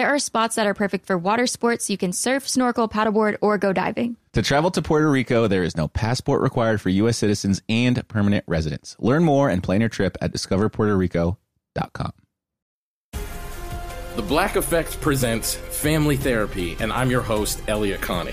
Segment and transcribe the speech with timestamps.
[0.00, 1.90] There are spots that are perfect for water sports.
[1.90, 4.16] You can surf, snorkel, paddleboard, or go diving.
[4.32, 7.18] To travel to Puerto Rico, there is no passport required for U.S.
[7.18, 8.96] citizens and permanent residents.
[8.98, 12.12] Learn more and plan your trip at discoverpuertorico.com.
[14.16, 18.32] The Black Effect presents Family Therapy, and I'm your host, Elliott Connie.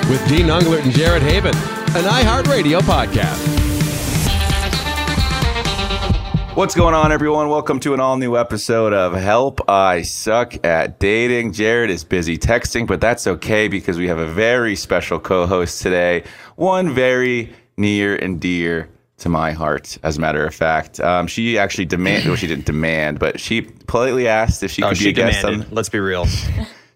[0.11, 1.55] with Dean Unglert and Jared Haibon,
[1.95, 3.47] an iHeartRadio podcast.
[6.53, 7.47] What's going on, everyone?
[7.47, 11.53] Welcome to an all new episode of Help I Suck at Dating.
[11.53, 15.81] Jared is busy texting, but that's okay because we have a very special co host
[15.81, 16.25] today.
[16.57, 20.99] One very near and dear to my heart, as a matter of fact.
[20.99, 24.87] Um, she actually demanded, well, she didn't demand, but she politely asked if she could
[24.87, 25.65] Oh, be she a guest on.
[25.71, 26.25] Let's be real.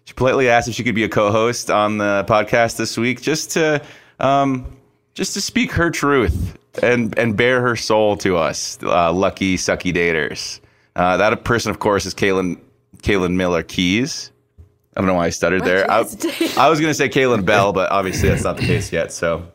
[0.06, 3.50] She politely asked if she could be a co-host on the podcast this week, just
[3.52, 3.82] to
[4.20, 4.76] um,
[5.14, 9.92] just to speak her truth and and bare her soul to us, uh, lucky sucky
[9.92, 10.60] daters.
[10.94, 12.60] Uh, that person, of course, is Caelynn
[12.98, 14.30] Caelynn Miller Keyes.
[14.96, 15.90] I don't know why I stuttered there.
[15.90, 15.98] I,
[16.56, 19.12] I was going to say Caelynn Bell, but obviously that's not the case yet.
[19.12, 19.50] So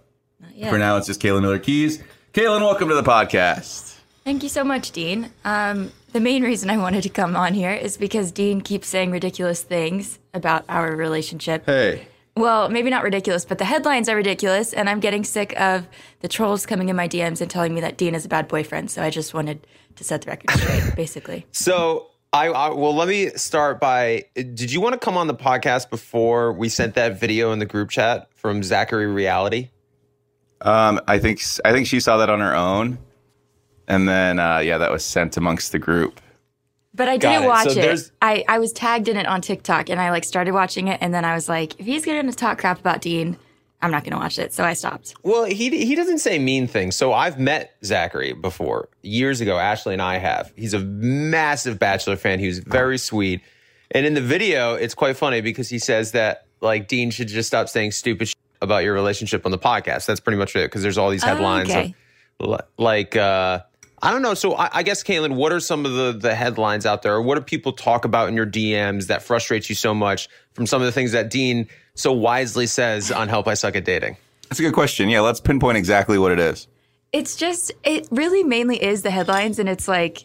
[0.70, 2.04] for now, it's just Caelynn Miller Keyes.
[2.34, 3.98] Caelynn, welcome to the podcast.
[4.26, 5.32] Thank you so much, Dean.
[5.46, 9.12] Um, the main reason I wanted to come on here is because Dean keeps saying
[9.12, 11.66] ridiculous things about our relationship.
[11.66, 12.08] Hey.
[12.36, 15.88] Well, maybe not ridiculous, but the headlines are ridiculous, and I'm getting sick of
[16.22, 18.90] the trolls coming in my DMs and telling me that Dean is a bad boyfriend.
[18.90, 21.46] So I just wanted to set the record straight, basically.
[21.52, 24.26] So I, I well, let me start by.
[24.36, 27.66] Did you want to come on the podcast before we sent that video in the
[27.66, 29.70] group chat from Zachary Reality?
[30.62, 32.98] Um, I think I think she saw that on her own,
[33.92, 36.20] and then uh, yeah, that was sent amongst the group.
[36.94, 37.48] But I didn't it.
[37.48, 38.12] watch So it.
[38.22, 41.14] I, I was tagged in it on TikTok, and I like started watching it, and
[41.14, 43.38] then I was like, if he's going to talk crap about Dean,
[43.82, 44.54] I'm not going to watch it.
[44.54, 45.16] So I stopped.
[45.24, 46.96] Well, he he doesn't say mean things.
[46.96, 49.58] So I've met Zachary before years ago.
[49.58, 50.52] Ashley and I have.
[50.56, 52.40] He's a massive Bachelor fan.
[52.40, 53.42] He was very sweet.
[53.92, 57.48] And in the video, it's quite funny because he says that like Dean should just
[57.48, 60.06] stop saying stupid shit about your relationship on the podcast.
[60.06, 61.96] That's pretty much it because there's all these Oh, headlines okay.
[62.40, 63.62] of like uh
[64.04, 64.34] I don't know.
[64.34, 67.22] So I, I guess, Caelynn, what are some of the the headlines out there?
[67.22, 70.82] What do people talk about in your DMs that frustrates you so much from some
[70.82, 74.18] of the things that Dean so wisely says on Help I Suck at Dating?
[74.50, 75.08] That's a good question.
[75.08, 76.68] Yeah, let's pinpoint exactly what it is.
[77.14, 79.60] It's just, it really mainly is the headlines.
[79.60, 80.24] And it's like,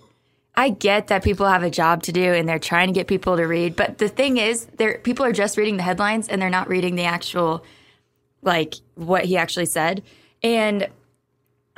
[0.56, 3.36] I get that people have a job to do and they're trying to get people
[3.36, 3.76] to read.
[3.76, 6.94] But the thing is, they're, people are just reading the headlines and they're not reading
[6.94, 7.64] the actual,
[8.42, 10.02] like, what he actually said.
[10.42, 10.88] And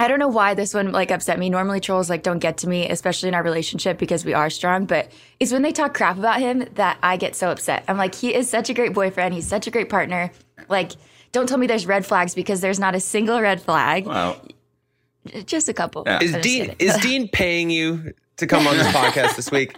[0.00, 1.50] I don't know why this one like upset me.
[1.50, 4.86] Normally trolls like don't get to me, especially in our relationship because we are strong.
[4.86, 5.10] But
[5.40, 7.84] it's when they talk crap about him that I get so upset.
[7.88, 9.34] I'm like, he is such a great boyfriend.
[9.34, 10.30] He's such a great partner.
[10.68, 10.92] Like,
[11.32, 14.06] don't tell me there's red flags because there's not a single red flag.
[14.06, 14.40] Wow.
[15.44, 16.04] Just a couple.
[16.06, 19.74] Is I'm Dean is Dean paying you to come on this podcast this week?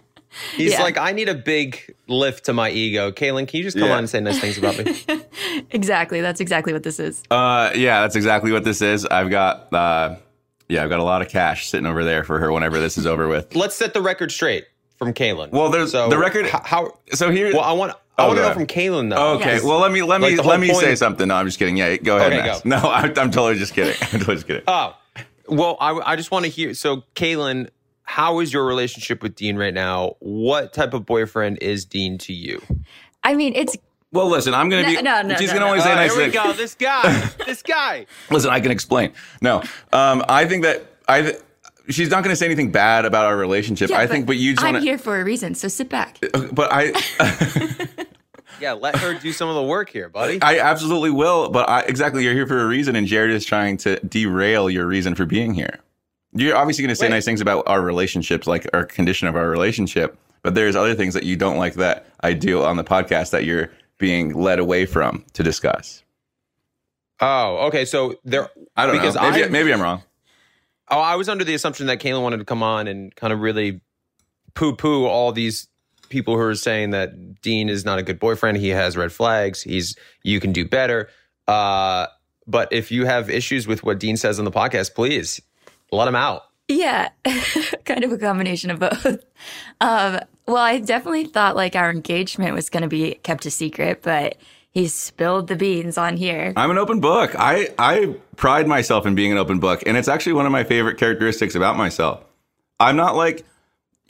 [0.55, 0.83] He's Yeah.
[0.83, 3.11] like, I need a big lift to my ego.
[3.11, 3.95] Caelynn, can you just come Yeah.
[3.95, 4.97] on and say nice things about me?
[5.71, 6.21] exactly?
[6.21, 7.23] That's exactly what this is.
[7.31, 9.05] Uh, yeah, that's exactly what this is.
[9.07, 10.17] I've got, uh,
[10.69, 13.07] yeah, I've got a lot of cash sitting over there for her whenever this is
[13.07, 13.55] over with.
[13.57, 14.67] Let's set the record straight
[14.99, 15.51] from Caelynn.
[15.51, 16.47] Well, there's so the record.
[16.47, 16.99] h- How?
[17.13, 17.53] so here.
[17.53, 19.33] Well, I want I Oh, want to go know from Caelynn though.
[19.37, 19.55] okay.
[19.55, 19.65] Yes.
[19.65, 21.27] Well, let me let Like me the let me say of- something.
[21.29, 21.77] No, I'm just kidding.
[21.77, 22.33] Yeah, go ahead.
[22.35, 22.61] Okay, Max.
[22.61, 22.69] go.
[22.69, 23.97] No, I, I'm totally just kidding.
[24.01, 24.63] I'm totally just kidding.
[24.69, 24.95] Oh,
[25.49, 26.75] well, I, I just want to hear.
[26.75, 27.71] So, Caelynn,
[28.11, 30.17] how is your relationship with Dean right now?
[30.19, 32.61] What type of boyfriend is Dean to you?
[33.23, 33.77] I mean, it's
[34.13, 35.03] Well, listen, I'm going to No, be.
[35.03, 35.67] no, no, she's no, going to no.
[35.69, 36.53] always say Oh, nice here we go.
[36.53, 37.03] This guy.
[37.47, 38.07] this guy.
[38.31, 39.13] Listen, I can explain.
[39.41, 39.63] No,
[39.93, 41.23] um, I think that I.
[41.23, 41.37] th-
[41.89, 43.91] She's not going to say anything bad about our relationship.
[43.91, 44.89] Yeah, I think, but you just I'm want to.
[44.89, 46.19] here for a reason, so sit back.
[46.53, 46.93] But I,
[48.61, 50.41] Yeah, let her do some of the work here, buddy.
[50.43, 51.49] I absolutely will.
[51.49, 54.87] But I, exactly, you're here for a reason, and Jared is trying to derail your
[54.87, 55.81] reason for being here.
[56.33, 57.11] You're obviously going to say Wait.
[57.11, 60.17] nice things about our relationships, like our condition of our relationship.
[60.43, 63.45] But there's other things that you don't like that I do on the podcast that
[63.45, 66.03] you're being led away from to discuss.
[67.21, 67.85] Oh, okay.
[67.85, 68.49] So there.
[68.77, 69.31] I don't Because know.
[69.31, 70.03] Maybe, I- maybe I'm wrong.
[70.89, 73.41] Oh, I was under the assumption that Kayla wanted to come on and kind of
[73.41, 73.81] really
[74.55, 75.69] poo poo all these
[76.09, 78.57] people who are saying that Dean is not a good boyfriend.
[78.57, 79.63] He has red flags.
[79.63, 79.95] He's
[80.25, 81.09] you can do better.
[81.47, 82.07] Uh,
[82.47, 85.41] but if you have issues with what Dean says on the podcast, please
[85.93, 86.45] let him out.
[86.69, 87.09] Yeah,
[87.85, 89.25] kind of a combination of both.
[89.81, 94.03] Um, well, I definitely thought like our engagement was going to be kept a secret,
[94.03, 94.37] but
[94.71, 96.53] he spilled the beans on here.
[96.57, 97.35] I'm an open book.
[97.37, 100.63] I, I pride myself in being an open book, and it's actually one of my
[100.63, 102.23] favorite characteristics about myself.
[102.79, 103.45] I'm not like,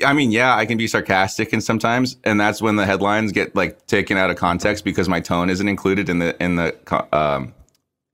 [0.04, 3.56] I mean, yeah, I can be sarcastic and sometimes, and that's when the headlines get
[3.56, 6.74] like taken out of context because my tone isn't included in the in the
[7.16, 7.54] um,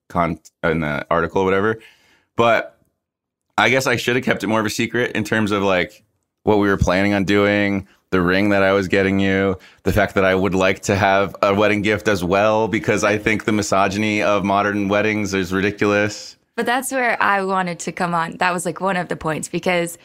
[0.08, 1.80] con in the article or whatever.
[2.36, 2.75] But
[3.58, 6.04] I guess I should have kept it more of a secret in terms of like
[6.42, 10.14] what we were planning on doing, the ring that I was getting you, the fact
[10.14, 13.52] that I would like to have a wedding gift as well, because I think the
[13.52, 16.36] misogyny of modern weddings is ridiculous.
[16.54, 18.36] But that's where I wanted to come on.
[18.38, 19.98] That was like one of the points because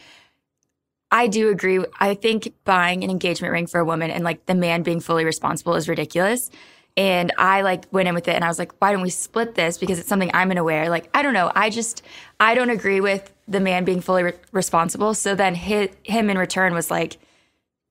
[1.12, 1.83] I do agree.
[2.00, 5.25] I think buying an engagement ring for a woman and like the man being fully
[5.25, 6.50] responsible is ridiculous.
[6.98, 9.56] And I like went in with it and I was like, why don't we split
[9.56, 9.78] this?
[9.78, 10.90] Because it's something I'm going to wear.
[10.90, 11.52] Like, I don't know.
[11.56, 12.04] I just,
[12.40, 15.14] I don't agree with the man being fully re- responsible.
[15.14, 17.18] So then hi him in return was like,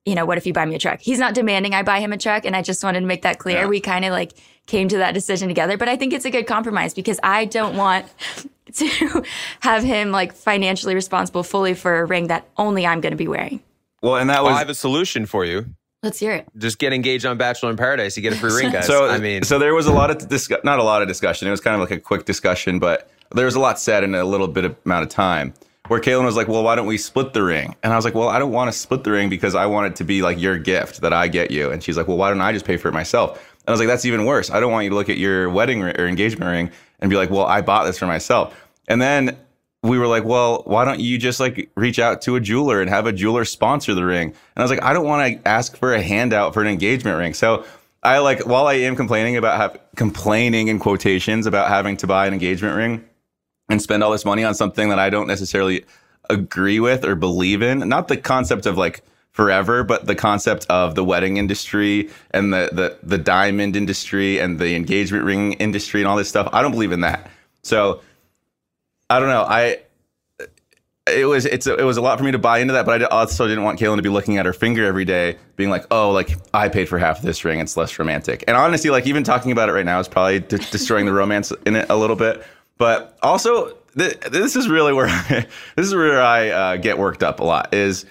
[0.04, 1.00] you know, what if you buy me a truck?
[1.00, 2.44] He's not demanding I buy him a truck.
[2.44, 3.60] And I just wanted to make that clear.
[3.60, 3.66] Yeah.
[3.66, 4.32] We kind of like
[4.66, 5.76] came to that decision together.
[5.76, 8.06] But I think it's a good compromise because I don't want
[8.74, 9.24] to
[9.60, 13.28] have him like financially responsible fully for a ring that only I'm going to be
[13.28, 13.62] wearing.
[14.02, 15.66] Well, and that Well, was I have a solution for you.
[16.02, 16.48] Let's hear it.
[16.56, 18.16] Just get engaged on Bachelor in Paradise.
[18.16, 18.86] You get a free ring, guys.
[18.86, 19.06] so.
[19.08, 21.46] I mean, so there was a lot of discuss, not a lot of discussion.
[21.46, 24.14] It was kind of like a quick discussion, but there was a lot said in
[24.14, 25.52] a little bit of amount of time.
[25.88, 28.14] Where Caelynn was like, "Well, why don't we split the ring?" And I was like,
[28.14, 30.40] "Well, I don't want to split the ring because I want it to be like
[30.40, 32.76] your gift that I get you." And she's like, "Well, why don't I just pay
[32.76, 34.50] for it myself?" And I was like, "That's even worse.
[34.50, 36.70] I don't want you to look at your wedding ring or engagement ring
[37.00, 38.56] and be like, "Well, I bought this for myself."
[38.86, 39.36] And then
[39.82, 42.90] we were like, "Well, why don't you just like reach out to a jeweler and
[42.90, 45.76] have a jeweler sponsor the ring?" And I was like, "I don't want to ask
[45.76, 47.64] for a handout for an engagement ring." So
[48.02, 52.26] I like while I am complaining about have complaining in quotations about having to buy
[52.26, 53.04] an engagement ring
[53.68, 55.84] and spend all this money on something that I don't necessarily
[56.28, 57.80] agree with or believe in.
[57.88, 62.70] Not the concept of like forever, but the concept of the wedding industry and the
[62.72, 66.48] the the diamond industry and the engagement ring industry and all this stuff.
[66.52, 67.30] I don't believe in that.
[67.62, 68.00] So
[69.10, 69.42] I don't know.
[69.42, 69.80] I
[71.06, 73.06] it was it's it was a lot for me to buy into that, but I
[73.06, 76.10] also didn't want Caelynn to be looking at her finger every day, being like, "Oh,
[76.10, 77.58] like I paid for half of this ring.
[77.60, 80.58] It's less romantic." And honestly, like even talking about it right now is probably de-
[80.58, 82.44] destroying the romance in it a little bit.
[82.78, 85.06] But also, th- this is really where
[85.76, 87.74] this is where I uh, get worked up a lot.
[87.74, 88.06] Is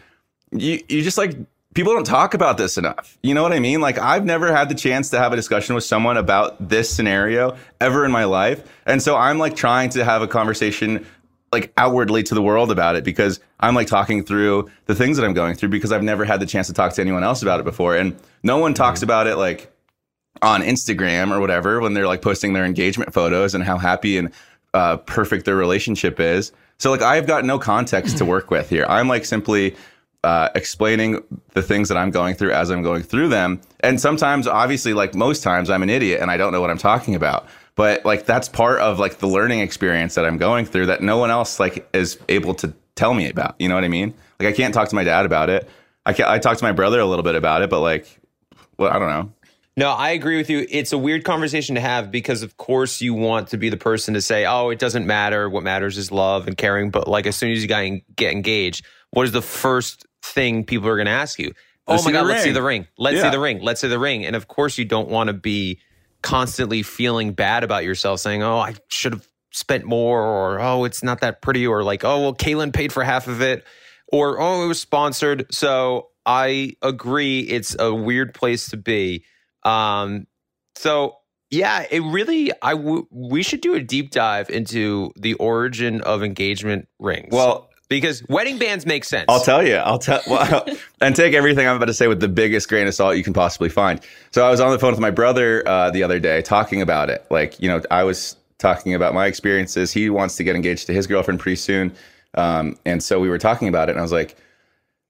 [0.51, 1.37] you you just like
[1.73, 3.17] people don't talk about this enough.
[3.21, 3.81] You know what I mean?
[3.81, 7.57] Like I've never had the chance to have a discussion with someone about this scenario
[7.79, 8.67] ever in my life.
[8.85, 11.05] And so I'm like trying to have a conversation
[11.51, 15.25] like outwardly to the world about it because I'm like talking through the things that
[15.25, 17.59] I'm going through because I've never had the chance to talk to anyone else about
[17.59, 17.95] it before.
[17.95, 19.71] And no one talks about it like
[20.41, 24.31] on Instagram or whatever when they're like posting their engagement photos and how happy and
[24.73, 26.51] uh, perfect their relationship is.
[26.77, 28.85] So like I've got no context to work with here.
[28.87, 29.75] I'm like simply
[30.23, 31.23] uh, explaining
[31.53, 33.61] the things that I'm going through as I'm going through them.
[33.79, 36.77] And sometimes, obviously, like most times, I'm an idiot and I don't know what I'm
[36.77, 37.47] talking about.
[37.75, 41.17] But like that's part of like the learning experience that I'm going through that no
[41.17, 43.55] one else like is able to tell me about.
[43.57, 44.13] You know what I mean?
[44.37, 45.69] Like I can't talk to my dad about it.
[46.05, 48.05] I can I talked to my brother a little bit about it, but like,
[48.77, 49.31] well, I don't know.
[49.77, 50.67] No, I agree with you.
[50.69, 54.13] It's a weird conversation to have because, of course, you want to be the person
[54.15, 55.49] to say, "Oh, it doesn't matter.
[55.49, 58.85] What matters is love and caring." But like, as soon as you got get engaged,
[59.11, 61.53] what is the first thing people are going to ask you?
[61.87, 62.87] Oh Let's my see the god, let's see the ring.
[62.97, 63.23] Let's Yeah.
[63.23, 63.61] see the ring.
[63.61, 64.25] Let's see the ring.
[64.25, 65.79] And of course, you don't want to be
[66.21, 71.01] constantly feeling bad about yourself, saying, "Oh, I should have spent more," or "Oh, it's
[71.01, 73.63] not that pretty," or like, "Oh, well, Caelynn paid for half of it,"
[74.11, 79.23] or "Oh, it was sponsored." So I agree, it's a weird place to be.
[79.63, 80.27] Um,
[80.75, 81.15] so
[81.49, 86.21] yeah, it really I w- we should do a deep dive into the origin of
[86.21, 87.29] engagement rings.
[87.31, 89.25] Well, because wedding bands make sense.
[89.27, 89.75] I'll tell you.
[89.75, 90.21] I'll tell.
[90.27, 90.65] Well,
[91.01, 93.33] and take everything I'm about to say with the biggest grain of salt you can
[93.33, 93.99] possibly find.
[94.31, 97.09] So I was on the phone with my brother uh, the other day talking about
[97.09, 97.25] it.
[97.29, 99.91] Like, you know, I was talking about my experiences.
[99.91, 101.93] He wants to get engaged to his girlfriend pretty soon,
[102.35, 103.93] um, and so we were talking about it.
[103.93, 104.37] And I was like,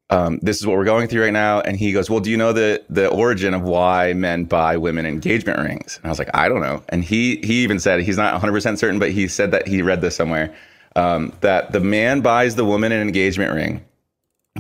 [0.10, 2.38] um, "This is what we're going through right now." And he goes, "Well, do you
[2.38, 6.30] know the the origin of why men buy women engagement rings?" And I was like,
[6.34, 9.28] "I don't know." And he he even said he's not 100 percent certain, but he
[9.28, 10.54] said that he read this somewhere
[10.96, 13.84] um, that the man buys the woman an engagement ring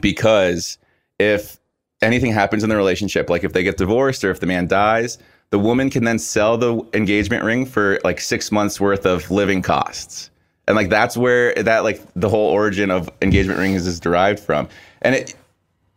[0.01, 0.77] because
[1.17, 1.59] if
[2.01, 5.17] anything happens in the relationship, like if they get divorced or if the man dies,
[5.49, 9.61] the woman can then sell the engagement ring for like six months worth of living
[9.61, 10.29] costs.
[10.67, 14.69] And like that's where that like the whole origin of engagement rings is derived from.
[15.01, 15.35] And it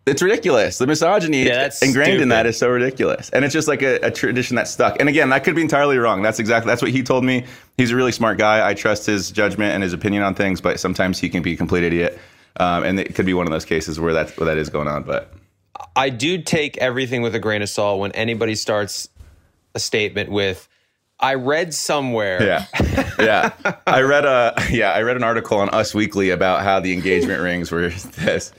[0.07, 0.79] it's ridiculous.
[0.79, 3.31] The misogyny Yeah, that's ingrained in that is so ridiculous.
[3.31, 4.99] And it's just like a, a tradition that stuck.
[4.99, 6.23] And again, that could be entirely wrong.
[6.23, 7.45] That's exactly that's what he told me.
[7.77, 8.69] He's a really smart guy.
[8.69, 11.57] I trust his judgment and his opinion on things, but sometimes he can be a
[11.57, 12.19] complete idiot.
[12.57, 14.89] Um, and it could be one of those cases where that's where that is going
[14.89, 15.05] on.
[15.05, 15.33] But
[15.97, 19.09] I do take everything with a grain of salt when anybody starts
[19.75, 20.69] a statement with,
[21.19, 22.43] I read somewhere.
[22.43, 22.67] Yeah,
[23.19, 23.75] yeah.
[23.87, 24.91] I read a yeah.
[24.91, 28.53] I read an article on Us Weekly about how the engagement rings were this.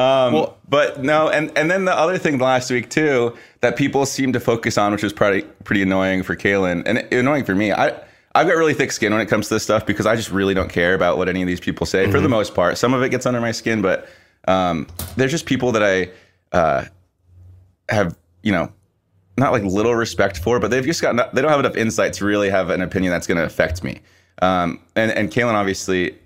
[0.00, 4.32] Um, but no, and and then the other thing last week too that people seem
[4.32, 7.70] to focus on, which was pretty pretty annoying for Caelynn and annoying for me.
[7.70, 8.00] I
[8.34, 10.54] I've got really thick skin when it comes to this stuff because I just really
[10.54, 12.78] don't care about what any of these people say for the most part.
[12.78, 14.08] Some of it gets under my skin, but
[14.48, 16.10] um, there's just people that I
[16.56, 16.84] uh,
[17.90, 18.72] have you know
[19.36, 22.14] not like little respect for, but they've just got not, they don't have enough insight
[22.14, 24.00] to really have an opinion that's going to affect me.
[24.40, 26.16] Um, and and Caelynn obviously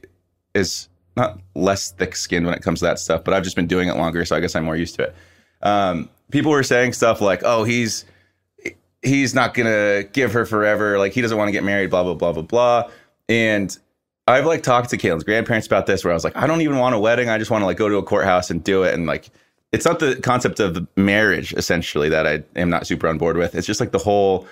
[0.55, 3.67] is not less thick skinned when it comes to that stuff, but I've just been
[3.67, 5.15] doing it longer, so I guess I'm more used to it.
[5.63, 8.05] Um, people were saying stuff like, "Oh, he's
[9.03, 10.99] he's not gonna give her forever.
[10.99, 11.91] Like he doesn't want to get married.
[11.91, 12.91] Blah blah blah blah blah."
[13.29, 13.77] And
[14.27, 16.79] I've like talked to Caelynn's grandparents about this, where I was like, I don't even
[16.79, 17.29] want a wedding.
[17.29, 18.95] I just want to like go to a courthouse and do it.
[18.95, 19.29] And like,
[19.73, 23.55] it's not the concept of marriage essentially that I am not super on board with.
[23.55, 24.47] It's just like the whole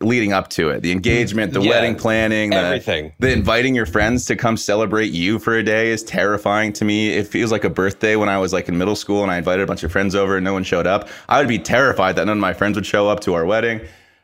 [0.00, 1.70] leading up to it, the engagement, the Yeah.
[1.70, 3.12] wedding planning, the, Everything.
[3.18, 7.10] The inviting your friends to come celebrate you for a day is terrifying to me.
[7.10, 9.62] It feels like a birthday when I was like in middle school and I invited
[9.62, 11.08] a bunch of friends over and no one showed up.
[11.28, 13.80] I would be terrified that none of my friends would show up to our wedding.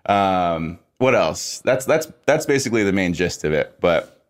[0.06, 1.60] Um, what else?
[1.64, 3.76] That's that's that's basically the main gist of it.
[3.80, 4.22] But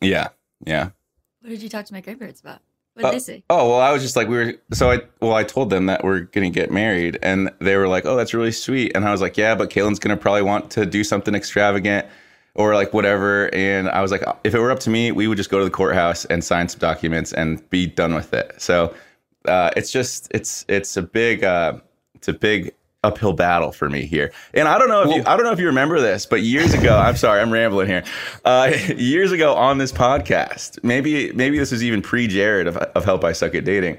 [0.00, 0.28] yeah,
[0.64, 0.90] yeah.
[1.40, 2.60] What did you talk to my grandparents about?
[2.94, 3.44] What did they say?
[3.48, 4.54] Oh well, I was just like we were.
[4.72, 8.04] So I well, I told them that we're gonna get married, and they were like,
[8.04, 10.84] "Oh, that's really sweet." And I was like, "Yeah, but Caelynn's gonna probably want to
[10.84, 12.06] do something extravagant
[12.54, 15.38] or like whatever." And I was like, "If it were up to me, we would
[15.38, 18.94] just go to the courthouse and sign some documents and be done with it." So
[19.46, 21.78] uh, it's just it's it's a big uh,
[22.14, 24.32] it's a big uphill battle for me here.
[24.54, 26.72] And I don't know if you I don't know if you remember this, but years
[26.74, 28.04] ago, I'm sorry, I'm rambling here.
[28.44, 33.04] Uh, years ago on this podcast, maybe maybe this was even pre Jared of, of
[33.04, 33.98] Help I Suck at Dating.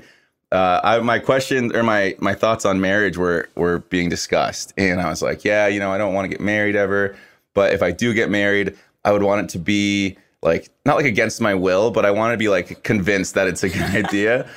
[0.52, 5.02] Uh, I, my question or my my thoughts on marriage were were being discussed, and
[5.02, 7.16] I was like, yeah, you know, I don't want to get married ever,
[7.54, 11.06] but if I do get married, I would want it to be like not like
[11.06, 14.50] against my will, but I want to be like convinced that it's a good idea.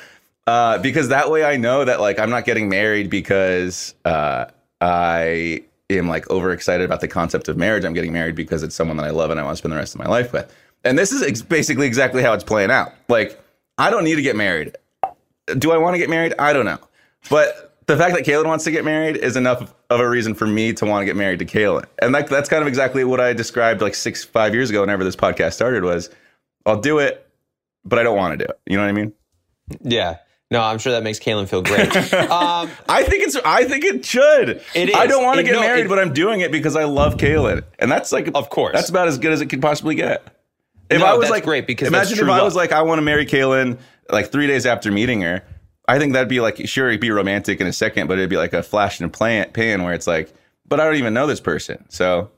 [0.46, 4.46] Uh, because that way I know that like I'm not getting married because uh,
[4.80, 7.84] I am like overexcited about the concept of marriage.
[7.84, 9.76] I'm getting married because it's someone that I love and I want to spend the
[9.76, 10.52] rest of my life with.
[10.84, 12.92] And this is ex- basically exactly how it's playing out.
[13.08, 13.40] Like
[13.78, 14.76] I don't need to get married.
[15.58, 16.34] Do I want to get married?
[16.38, 16.78] I don't know.
[17.28, 20.46] But the fact that Caelynn wants to get married is enough of a reason for
[20.46, 21.86] me to want to get married to Caelynn.
[22.00, 25.04] And that, that's kind of exactly what I described like six, five years ago, whenever
[25.04, 26.10] this podcast started was
[26.64, 27.26] I'll do it,
[27.84, 28.58] but I don't want to do it.
[28.66, 29.12] You know what I mean?
[29.82, 30.18] Yeah.
[30.50, 31.88] No, I'm sure that makes Caelynn feel great.
[32.14, 33.36] um, I think it's.
[33.44, 34.62] I think it should.
[34.74, 36.84] It I don't want to get no, married, it- but I'm doing it because I
[36.84, 38.72] love Caelynn, and that's like, Of course.
[38.74, 40.22] that's about as good as it could possibly get.
[40.88, 42.98] If No, I was like, great because imagine if true I was like, I want
[42.98, 45.42] to marry Caelynn like three days after meeting her.
[45.88, 48.36] I think that'd be like, sure, it'd be romantic in a second, but it'd be
[48.36, 50.32] like a flash in a pan where it's like,
[50.68, 52.30] but I don't even know this person, so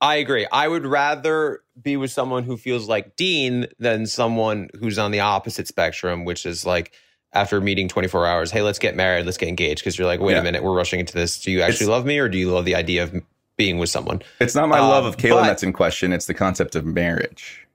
[0.00, 0.46] I agree.
[0.50, 5.20] I would rather be with someone who feels like Dean than someone who's on the
[5.20, 6.92] opposite spectrum, which is like
[7.32, 9.80] after meeting 24 hours, hey, let's get married, let's get engaged.
[9.80, 10.40] Because you're like, wait Yeah.
[10.40, 11.40] a minute, we're rushing into this.
[11.40, 13.14] Do you actually It's- love me or do you love the idea of
[13.56, 14.22] being with someone?
[14.40, 16.12] it's not my Um, love of Caelynn but- that's in question.
[16.12, 17.66] It's the concept of marriage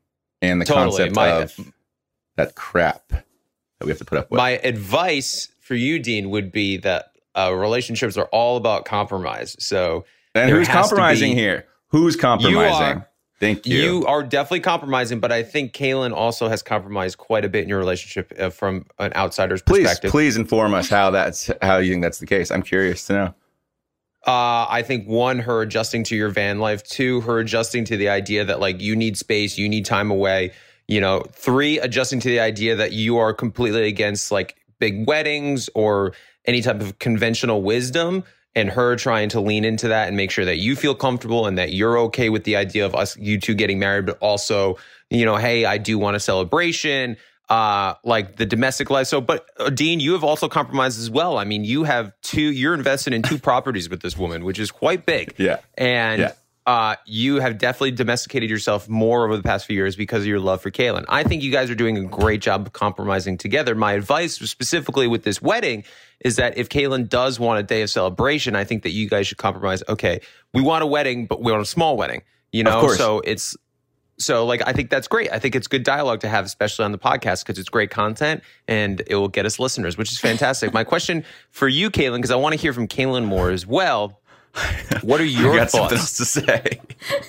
[0.41, 0.89] and the Totally.
[1.09, 1.73] concept My- of
[2.35, 4.37] that crap that we have to put up with.
[4.37, 9.55] My advice for you, Dean, would be that uh, relationships are all about compromise.
[9.59, 10.05] So
[10.35, 11.65] and who's compromising be- here?
[11.87, 13.03] Who's compromising?
[13.43, 13.77] Thank you.
[13.77, 17.69] you are definitely compromising, but I think Caelynn also has compromised quite a bit in
[17.69, 20.11] your relationship uh, from an outsider's please, perspective.
[20.11, 22.51] please inform us how that's how you think that's the case.
[22.51, 23.35] I'm curious to know.
[24.25, 26.83] Uh, I think one, her adjusting to your van life.
[26.83, 30.53] Two, her adjusting to the idea that like you need space, you need time away,
[30.87, 35.69] You know, three, adjusting to the idea that you are completely against like big weddings
[35.75, 36.13] or
[36.45, 38.23] any type of conventional wisdom
[38.55, 41.57] and her trying to lean into that and make sure that you feel comfortable and
[41.57, 44.77] that you're okay with the idea of us you two getting married but also
[45.09, 47.17] you know hey i do want a celebration
[47.49, 51.37] uh like the domestic life so but uh, dean you have also compromised as well
[51.37, 54.71] i mean you have two you're invested in two properties with this woman which is
[54.71, 55.57] quite big Yeah.
[55.77, 56.31] and Yeah.
[56.65, 60.39] Uh, you have definitely domesticated yourself more over the past few years because of your
[60.39, 61.03] love for Caelynn.
[61.09, 63.75] I think you guys are doing a great job of compromising together.
[63.75, 65.83] My advice, specifically with this wedding,
[66.21, 69.27] is that if Caelynn does want a day of celebration, I think that you guys
[69.27, 69.83] should compromise.
[69.89, 70.21] Okay,
[70.53, 72.21] we want a wedding, but we want a small wedding.
[72.53, 73.57] You know, so it's
[74.19, 75.31] so like I think that's great.
[75.31, 78.43] I think it's good dialogue to have, especially on the podcast, because it's great content
[78.67, 80.73] and it will get us listeners, which is fantastic.
[80.73, 84.21] My question for you, Caelynn, because I want to hear from Caelynn more as well.
[85.01, 86.17] What are I your got something thoughts?
[86.17, 86.79] else to say.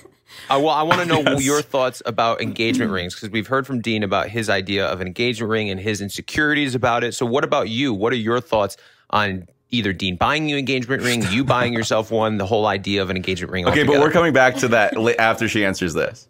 [0.50, 1.42] Uh, well, I want to know Yes.
[1.42, 5.06] your thoughts about engagement rings because we've heard from Dean about his idea of an
[5.06, 7.14] engagement ring and his insecurities about it.
[7.14, 7.94] So, what about you?
[7.94, 8.76] What are your thoughts
[9.08, 13.00] on either Dean buying you an engagement ring, you buying yourself one, the whole idea
[13.00, 13.66] of an engagement ring?
[13.66, 16.28] Okay, but we're coming back to that after she answers this.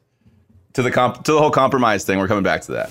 [0.75, 2.91] To the comp- to the whole compromise thing, we're coming back to that.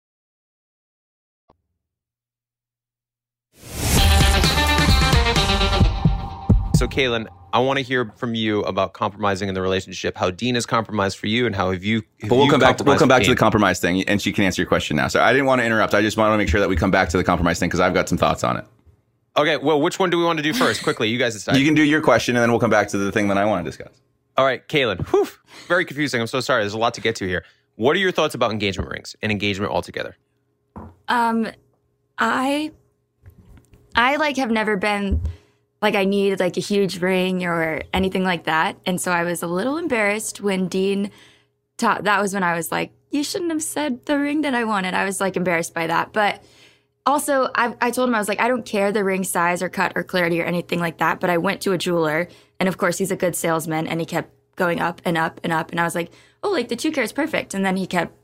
[6.81, 10.17] So, Caelynn, I want to hear from you about compromising in the relationship.
[10.17, 12.01] How Dean has compromised for you, and how have you?
[12.21, 12.77] have But we'll you come back.
[12.77, 15.07] To, we'll come back to the compromise thing, and she can answer your question now.
[15.07, 15.93] So I didn't want to interrupt.
[15.93, 17.81] I just want to make sure that we come back to the compromise thing because
[17.81, 18.65] I've got some thoughts on it.
[19.37, 20.81] Okay, well, which one do we want to do first?
[20.81, 21.55] Quickly, you guys decide.
[21.55, 23.45] You can do your question, and then we'll come back to the thing that I
[23.45, 24.01] want to discuss.
[24.35, 25.07] All right, Caelynn.
[25.09, 25.27] Whew,
[25.67, 26.19] very confusing.
[26.19, 26.63] I'm so sorry.
[26.63, 27.45] There's a lot to get to here.
[27.75, 30.17] What are your thoughts about engagement rings and engagement altogether?
[31.07, 31.47] Um,
[32.17, 32.71] I,
[33.93, 35.21] I like have never been
[35.81, 39.41] like I needed like a huge ring or anything like that, and so I was
[39.41, 41.11] a little embarrassed when Dean
[41.77, 42.03] taught.
[42.03, 44.93] That was when I was like, "You shouldn't have said the ring that I wanted."
[44.93, 46.43] I was like embarrassed by that, but
[47.05, 49.69] also I, I told him I was like, I don't care the ring size or
[49.69, 52.27] cut or clarity or anything like that, but I went to a jeweler,
[52.59, 55.51] and of course he's a good salesman, and he kept going up and up and
[55.51, 56.11] up, and I was like,
[56.43, 58.15] "Oh, like the two carat is perfect," and then he kept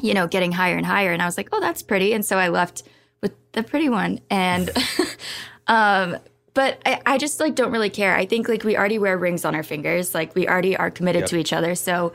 [0.00, 1.12] you know, getting higher and higher.
[1.12, 2.12] And I was like, oh, that's pretty.
[2.12, 2.82] And so I left
[3.20, 4.20] with the pretty one.
[4.30, 4.70] And,
[5.66, 6.18] um,
[6.54, 8.14] but I, I just like don't really care.
[8.14, 10.14] I think like we already wear rings on our fingers.
[10.14, 11.30] Like we already are committed Yep.
[11.30, 11.74] to each other.
[11.74, 12.12] So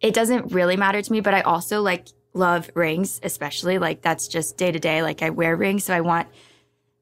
[0.00, 4.28] it doesn't really matter to me, but I also like love rings, especially like that's
[4.28, 5.02] just day to day.
[5.02, 5.84] Like I wear rings.
[5.84, 6.28] So I want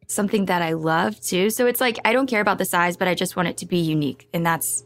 [0.07, 1.50] something that I love too.
[1.50, 3.66] So it's like I don't care about the size, but I just want it to
[3.66, 4.28] be unique.
[4.35, 4.85] And that's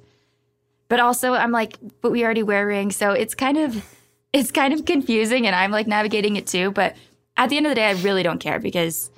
[0.88, 2.96] but also I'm like, but we already wear rings.
[2.96, 3.84] So it's kind of
[4.32, 6.70] it's kind of confusing and I'm like navigating it too.
[6.70, 6.96] But
[7.36, 9.10] at the end of the day, I really don't care because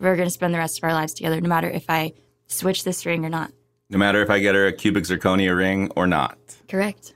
[0.00, 2.12] we're gonna spend the rest of our lives together, no matter if I
[2.46, 3.52] switch this ring or not.
[3.90, 6.38] No matter if I get her a cubic zirconia ring or not.
[6.68, 7.14] Correct.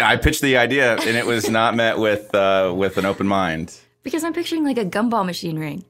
[0.00, 3.78] I pitched the idea and it was not met with uh, with an open mind.
[4.02, 5.84] Because I'm picturing like a gumball machine ring.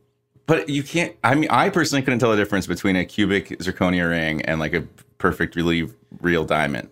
[0.47, 1.15] But you can't.
[1.23, 4.75] I mean, I personally couldn't tell the difference between a cubic zirconia ring and like
[4.75, 4.83] a
[5.19, 5.89] perfect, really
[6.21, 6.89] real diamond.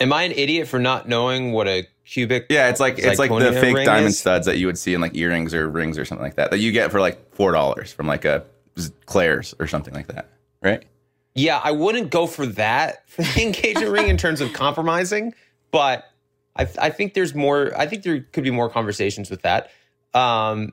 [0.00, 2.46] Am I an idiot for not knowing what a cubic?
[2.50, 4.18] Yeah, it's like it's like the fake diamond is?
[4.18, 6.58] studs that you would see in like earrings or rings or something like that that
[6.58, 8.44] you get for like four dollars from like a
[9.06, 10.28] Claire's or something like that,
[10.62, 10.84] right?
[11.34, 15.34] Yeah, I wouldn't go for that for the engagement ring in terms of compromising,
[15.70, 16.04] but
[16.56, 17.72] I, I think there's more.
[17.76, 19.70] I think there could be more conversations with that.
[20.12, 20.72] Um,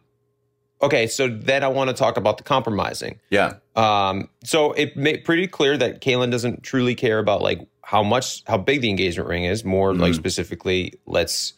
[0.82, 3.19] okay, so then I want to talk about the compromising.
[3.30, 3.56] Yeah.
[3.76, 8.43] Um, so it made pretty clear that Caelynn doesn't truly care about like how much,
[8.47, 9.63] how big the engagement ring is.
[9.63, 11.54] More like specifically, let's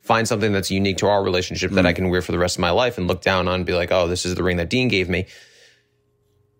[0.00, 2.60] find something that's unique to our relationship that I can wear for the rest of
[2.60, 4.70] my life and look down on and be like, oh, this is the ring that
[4.70, 5.26] Dean gave me.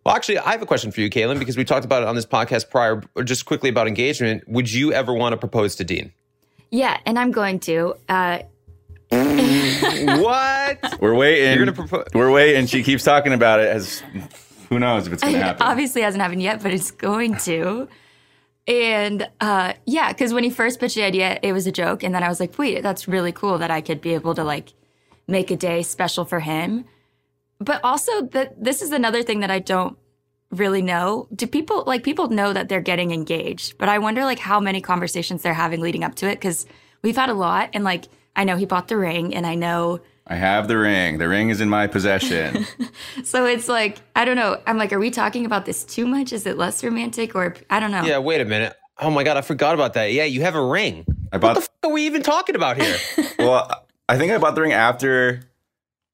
[0.05, 2.15] Well, actually, I have a question for you, Caelynn, because we talked about it on
[2.15, 4.47] this podcast prior, or just quickly about engagement.
[4.47, 6.13] Would you ever want to propose to Dean?
[6.71, 7.95] Yeah, and I'm going to.
[8.07, 8.41] Uh,
[9.11, 11.01] what?
[11.01, 11.47] We're waiting.
[11.47, 12.09] You're gonna propose?
[12.13, 12.67] We're waiting.
[12.67, 13.69] She keeps talking about it.
[13.69, 14.03] As
[14.69, 15.63] who knows if it's going to it happen?
[15.63, 17.89] obviously hasn't happened yet, but it's going to.
[18.67, 22.15] And uh, yeah, because when he first pitched the idea, it was a joke, and
[22.15, 24.73] then I was like, "Wait, that's really cool that I could be able to like
[25.27, 26.87] make a day special for him."
[27.59, 29.99] But also, that this is another thing that I don't
[30.51, 31.29] really know.
[31.35, 33.77] Do people like people know that they're getting engaged?
[33.77, 36.67] But I wonder like how many conversations they're having leading up to it because
[37.03, 40.01] we've had a lot, and like I know he bought the ring, and I know
[40.27, 41.19] I have the ring.
[41.19, 42.67] The ring is in my possession.
[43.25, 44.61] So it's like, I don't know.
[44.67, 46.33] I'm like, are we talking about this too much?
[46.33, 48.03] Is it less romantic or I don't know.
[48.05, 48.75] Yeah, wait a minute.
[48.99, 50.13] Oh my God, I forgot about that.
[50.13, 51.05] Yeah, you have a ring.
[51.33, 51.57] I bought.
[51.57, 52.97] What the f- are we even talking about here?
[53.39, 55.49] well, I think I bought the ring after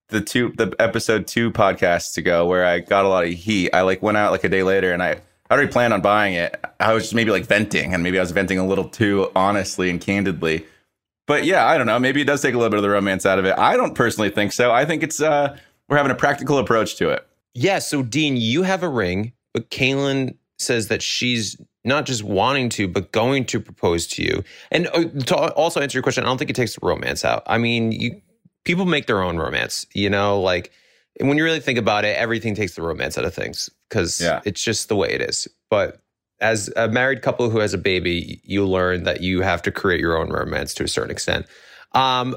[0.09, 3.71] the two the episode two podcasts ago where I got a lot of heat.
[3.73, 5.21] I like went out like a day later and I
[5.51, 6.63] I already planned on buying it.
[6.79, 9.91] I was just maybe like venting and maybe I was venting a little too honestly
[9.91, 10.67] and candidly.
[11.31, 11.99] But yeah, I don't know.
[12.01, 13.55] Maybe it does take a little bit of the romance out of it.
[13.57, 14.73] I don't personally think so.
[14.73, 15.57] I think it's uh
[15.89, 17.25] we're having a practical approach to it.
[17.55, 22.69] yeah, so Dean, you have a ring, but Caelynn says that she's not just wanting
[22.71, 24.43] to, but going to propose to you.
[24.73, 27.43] And uh, to also answer your question, I don't think it takes the romance out.
[27.47, 28.21] I mean, you
[28.65, 30.71] people make their own romance, you know, like
[31.21, 34.41] when you really think about it, everything takes the romance out of things because Yeah.
[34.45, 35.49] it's just the way it is.
[35.71, 36.01] But
[36.41, 40.01] as a married couple who has a baby, you learn that you have to create
[40.01, 41.47] your own romance to a certain extent.
[41.93, 42.37] Um,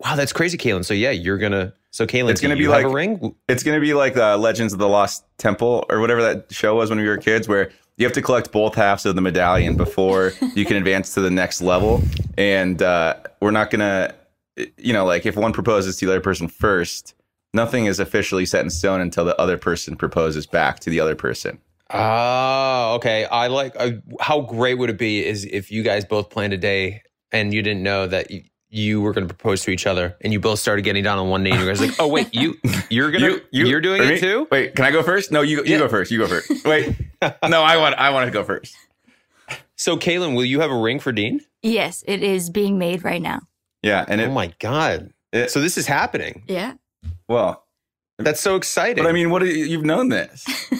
[0.00, 0.84] wow, that's crazy, Caelynn.
[0.84, 1.72] So yeah, you're gonna.
[1.92, 3.34] So Caelynn, It's gonna do be you like- a ring.
[3.48, 6.76] It's going to be like uh, Legends of the Lost Temple or whatever that show
[6.76, 9.76] was when we were kids, where you have to collect both halves of the medallion
[9.76, 12.00] before you can advance to the next level.
[12.38, 14.14] And uh, we're not going to,
[14.78, 17.14] you know, like if one proposes to the other person first,
[17.52, 21.16] nothing is officially set in stone until the other person proposes back to the other
[21.16, 21.58] person.
[21.92, 23.24] Oh, okay.
[23.24, 23.74] I like.
[23.78, 27.52] Uh, how great would it be is if you guys both planned a day and
[27.52, 30.38] you didn't know that you, you were going to propose to each other, and you
[30.40, 32.54] both started getting down on one knee, and you guys like, oh wait, you
[32.90, 34.20] you're gonna you, are doing it me?
[34.20, 34.46] too.
[34.50, 35.32] Wait, can I go first?
[35.32, 35.78] No, you you Yeah.
[35.78, 36.10] go first.
[36.12, 36.50] You go first.
[36.64, 38.76] Wait, no, I want I want to go first.
[39.76, 41.40] So, Caelynn, will you have a ring for Dean?
[41.62, 43.40] Yes, it is being made right now.
[43.82, 45.10] Yeah, and it, oh my god!
[45.32, 46.44] it- so this is happening.
[46.46, 46.74] Yeah.
[47.28, 47.66] well,
[48.18, 49.02] That's so exciting.
[49.02, 50.46] but I mean, what do you, you've known this?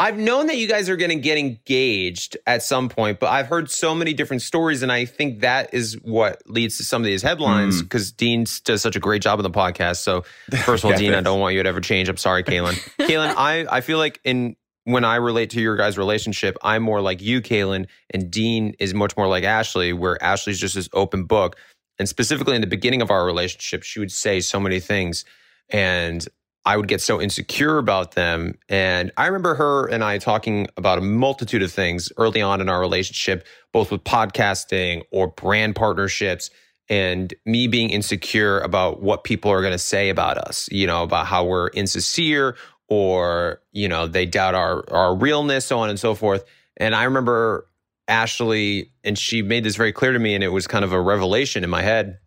[0.00, 3.46] I've known that you guys are going to get engaged at some point, but I've
[3.46, 7.06] heard so many different stories, and I think that is what leads to some of
[7.06, 7.84] these headlines Mm.
[7.84, 9.98] because Dean does such a great job on the podcast.
[9.98, 10.24] So,
[10.64, 12.08] first of all, Dean, I don't want you to ever change.
[12.08, 12.74] I'm sorry, Caelynn.
[13.06, 17.02] Caelynn, I, I feel like in when I relate to your guys' relationship, I'm more
[17.02, 21.24] like you, Caelynn, and Dean is much more like Ashley, where Ashley's just this open
[21.24, 21.56] book.
[21.98, 25.26] And specifically in the beginning of our relationship, she would say so many things.
[25.68, 26.26] And
[26.64, 28.58] I would get so insecure about them.
[28.68, 32.68] And I remember her and I talking about a multitude of things early on in
[32.68, 36.50] our relationship, both with podcasting or brand partnerships,
[36.88, 41.02] and me being insecure about what people are going to say about us, you know,
[41.04, 42.56] about how we're insincere
[42.88, 46.44] or, you know, they doubt our, our realness, so on and so forth.
[46.76, 47.66] And I remember
[48.08, 51.00] Ashley, and she made this very clear to me, and it was kind of a
[51.00, 52.18] revelation in my head.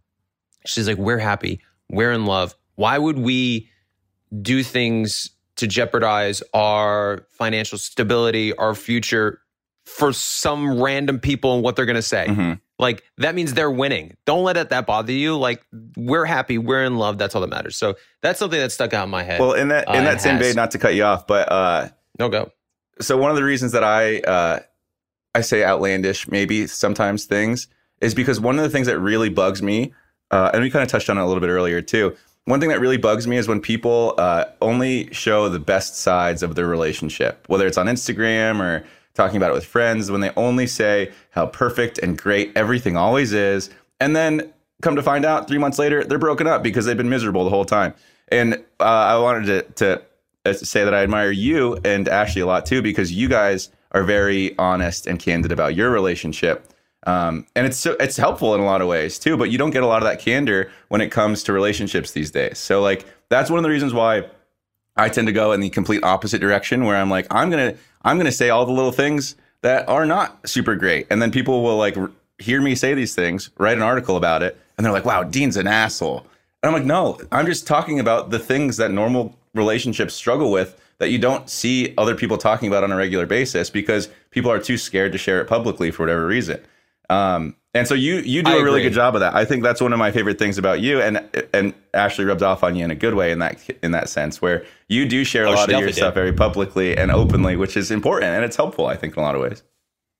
[0.66, 2.56] She's like, We're happy, we're in love.
[2.76, 3.70] Why would we
[4.42, 9.40] do things to jeopardize our financial stability, our future
[9.86, 12.26] for some random people and what they're going to say?
[12.30, 12.60] Mhm.
[12.80, 14.18] Like that means they're winning.
[14.26, 15.38] Don't let it that bother you.
[15.38, 15.64] Like
[15.96, 17.18] we're happy, we're in love.
[17.18, 17.78] That's all that matters.
[17.78, 19.40] So that's something that stuck out in my head.
[19.40, 21.90] Well, in that in Uh, that same vein, not to cut you off, but uh,
[22.20, 22.52] no go.
[23.00, 24.60] so one of the reasons that I uh,
[25.36, 27.68] I say outlandish maybe sometimes things
[28.02, 29.94] is because one of the things that really bugs me,
[30.32, 32.16] uh, and we kind of touched on it a little bit earlier too.
[32.46, 36.44] One thing that really bugs me is when people uh, only show the best sides
[36.44, 40.32] of their relationship, whether it's on Instagram or talking about it with friends, when they
[40.36, 43.70] only say how perfect and great everything always is,
[44.02, 44.52] and then
[44.82, 47.50] come to find out three months later they're broken up because they've been miserable the
[47.50, 47.94] whole time.
[48.28, 50.02] And uh, I wanted to, to
[50.46, 54.04] uh, say that I admire you and Ashley a lot too because you guys are
[54.04, 56.73] very honest and candid about your relationship.
[57.06, 59.72] Um, and it's so, it's helpful in a lot of ways too, but you don't
[59.72, 62.58] get a lot of that candor when it comes to relationships these days.
[62.58, 64.26] So like that's one of the reasons why
[64.96, 67.80] I tend to go in the complete opposite direction where I'm like I'm going to
[68.04, 71.08] I'm going to say all the little things that are not super great.
[71.10, 74.44] And then people will like r- hear me say these things, write an article about
[74.44, 76.26] it, and they're like, "Wow, Dean's an asshole."
[76.62, 80.80] And I'm like, "No, I'm just talking about the things that normal relationships struggle with
[81.00, 84.60] that you don't see other people talking about on a regular basis because people are
[84.60, 86.60] too scared to share it publicly for whatever reason."
[87.10, 88.90] Um, and so you you do I a really agree.
[88.90, 89.36] good job of that.
[89.36, 92.64] I think that's one of my favorite things about you, and and Ashley rubs off
[92.64, 95.46] on you in a good way in that in that sense, where you do share
[95.46, 98.32] a Oh, she lot of your definitely stuff very publicly and openly, which is important
[98.34, 98.86] and it's helpful.
[98.86, 99.64] I think in a lot of ways.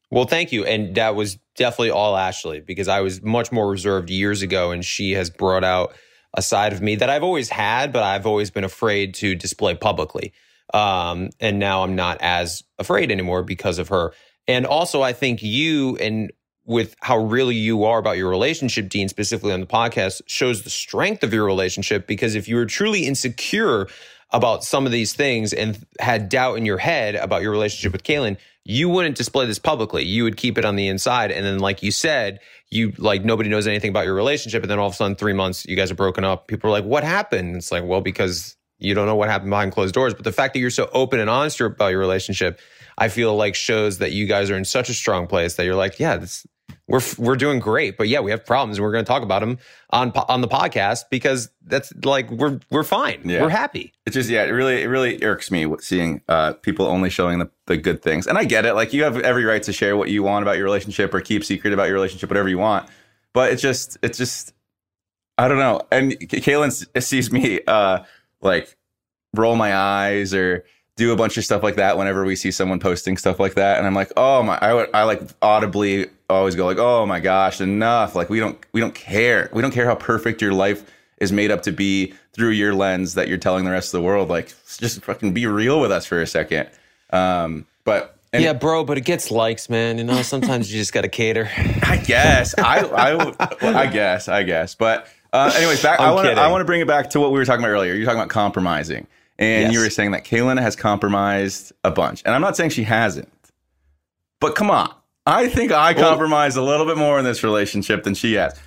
[0.10, 0.64] Well, thank you.
[0.64, 4.86] And that was definitely all Ashley because I was much more reserved years ago and
[4.86, 5.96] she has brought out
[6.36, 9.74] a side of me that I've always had, but I've always been afraid to display
[9.76, 10.34] publicly.
[10.74, 14.14] Um, and now I'm not as afraid anymore because of her.
[14.48, 16.32] And also, I think you and
[16.66, 20.70] with how really you are about your relationship, Dean, specifically on the podcast, shows the
[20.70, 22.08] strength of your relationship.
[22.08, 23.88] Because if you were truly insecure
[24.32, 28.04] about some of these things and had doubt in your head about your relationship with
[28.04, 30.06] Caelynn, you wouldn't display this publicly.
[30.06, 31.32] You would keep it on the inside.
[31.32, 34.64] And then, like you said, you like nobody knows anything about your relationship.
[34.64, 36.48] And then all of a sudden, three months, you guys are broken up.
[36.48, 37.58] People are like, what happened?
[37.58, 40.14] It's like, well, because you don't know what happened behind closed doors.
[40.14, 42.60] But the fact that you're so open and honest about your relationship,
[42.98, 45.76] I feel like shows that you guys are in such a strong place that you're
[45.76, 46.46] like, yeah, this,
[46.88, 49.40] we're we're doing great, but yeah, we have problems, and we're going to talk about
[49.40, 49.58] them
[49.92, 53.42] on on the podcast because that's like we're we're fine, Yeah.
[53.42, 53.94] we're happy.
[54.06, 57.50] It's just yeah, it really it really irks me seeing uh, people only showing the,
[57.68, 58.28] the good things.
[58.28, 60.58] And I get it, like you have every right to share what you want about
[60.58, 62.90] your relationship or keep secret about your relationship, whatever you want.
[63.34, 64.54] But it's just it's just
[65.38, 65.82] I don't know.
[65.90, 68.00] And Kaylin sees me uh,
[68.42, 68.76] like
[69.34, 72.80] roll my eyes or do a bunch of stuff like that whenever we see someone
[72.80, 76.56] posting stuff like that, and I'm like, oh my, I would I like audibly always
[76.56, 78.16] go like, oh my gosh, enough.
[78.16, 79.50] Like we don't we don't care.
[79.54, 83.14] We don't care how perfect your life is made up to be through your lens
[83.14, 84.30] that you're telling the rest of the world.
[84.30, 86.70] Like just fucking be real with us for a second.
[87.12, 90.00] Um, but and yeah, bro, but it gets likes, man.
[90.00, 91.50] You know, sometimes you just got to cater.
[91.84, 94.74] I guess I I well, I guess I guess.
[94.74, 96.00] But uh, anyways, back.
[96.00, 97.94] I I'm I want to bring it back to what we were talking about earlier.
[97.94, 99.06] You're talking about compromising,
[99.44, 99.74] and Yes.
[99.74, 103.30] you were saying that Caelynn has compromised a bunch, and I'm not saying she hasn't,
[104.40, 104.94] but come on.
[105.26, 108.60] I think I Well- compromised a little bit more in this relationship than she has.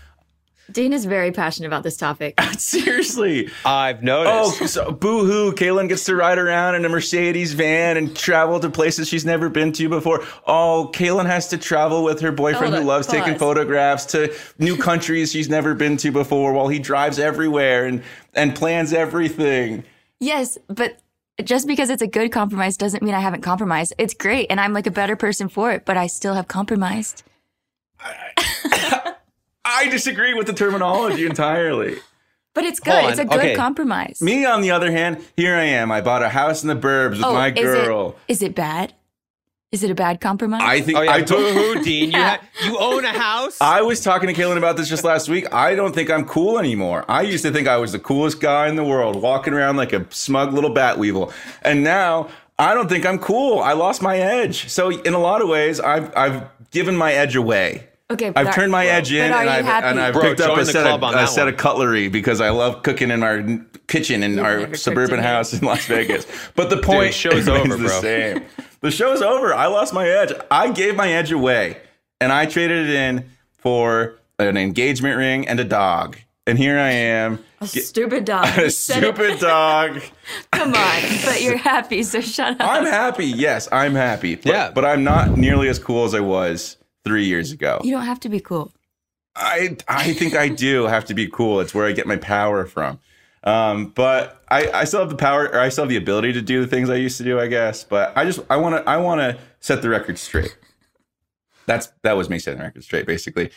[0.73, 2.35] Dean is very passionate about this topic.
[2.59, 3.49] Seriously.
[3.65, 4.63] I've noticed.
[4.63, 5.53] Oh, so boo hoo.
[5.53, 9.49] Caelynn gets to ride around in a Mercedes van and travel to places she's never
[9.49, 10.25] been to before.
[10.45, 14.35] Oh, Caelynn has to travel with her boyfriend Hold who on, loves taking photographs to
[14.59, 18.03] new countries she's never been to before while he drives everywhere and,
[18.35, 19.85] and plans everything.
[20.21, 20.99] Yes, but
[21.45, 23.93] just because it's a good compromise doesn't mean I haven't compromised.
[23.99, 27.23] It's great, and I'm like a better person for it, but I still have compromised.
[29.65, 31.97] I disagree with the terminology entirely.
[32.55, 33.05] But it's good.
[33.11, 33.55] It's a good okay.
[33.55, 34.23] compromise.
[34.23, 35.93] Me, on the other hand, here I am.
[35.93, 38.17] I bought a house in the burbs with oh, my is girl.
[38.27, 38.95] it is it bad?
[39.73, 40.63] Is it a bad compromise?
[40.63, 42.13] I think Oh yeah, I told boo hoo, Dean.
[42.13, 43.59] You ha- you own a house.
[43.61, 45.53] I was talking to Caelynn about this just last week.
[45.53, 47.05] I don't think I'm cool anymore.
[47.09, 49.93] I used to think I was the coolest guy in the world, walking around like
[49.93, 51.33] a smug little bat weevil.
[51.63, 53.59] And now I don't think I'm cool.
[53.59, 54.69] I lost my edge.
[54.71, 57.89] So in a lot of ways, I've I've given my edge away.
[58.09, 59.87] Okay, but I've are- turned my edge in and I've, happy?
[59.89, 62.85] and I've Bro, picked up a set, of, a set of cutlery because I love
[62.85, 63.43] cooking in our
[63.89, 66.25] kitchen in our never cooked suburban house in Las Vegas.
[66.55, 68.45] But the point show's remains over, the same.
[68.81, 69.53] The show's over.
[69.53, 70.33] I lost my edge.
[70.53, 71.79] I gave my edge away
[72.21, 76.17] and I traded it in for an engagement ring and a dog.
[76.47, 78.47] And here I am, a stupid dog.
[78.57, 79.17] a You said it.
[79.17, 80.01] stupid dog.
[80.53, 82.69] Come on, but you're happy, so shut up.
[82.69, 83.27] I'm happy.
[83.27, 84.37] Yes, I'm happy.
[84.37, 84.71] But, Yeah.
[84.73, 87.81] but I'm not nearly as cool as I was three years ago.
[87.85, 88.73] you don't have to be cool.
[89.37, 91.61] I I think I do have to be cool.
[91.61, 92.99] It's where I get my power from.
[93.45, 96.43] Um, but I, I still have the power, or I still have the ability to
[96.43, 97.85] do the things I used to do, I guess.
[97.85, 100.57] But I just I want to I want to set the record straight.
[101.67, 103.51] That's that was me setting the record straight, basically.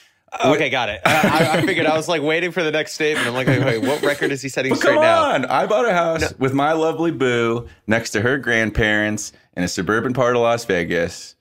[0.45, 1.01] Okay, got it.
[1.05, 3.25] I, I figured I was like waiting for the next statement.
[3.25, 5.23] I'm like, wait, wait what record is he setting But straight come now?
[5.31, 5.45] on.
[5.45, 10.13] I bought a house with my lovely boo next to her grandparents in a suburban
[10.13, 11.35] part of Las Vegas.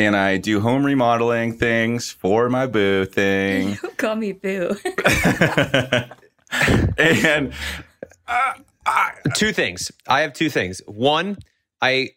[0.00, 3.74] And I do home remodeling things for my boo thing.
[3.82, 4.74] Don't call me boo.
[6.98, 7.52] and
[9.34, 9.92] two things.
[10.08, 10.80] I have two things.
[10.86, 11.36] One,
[11.82, 12.12] I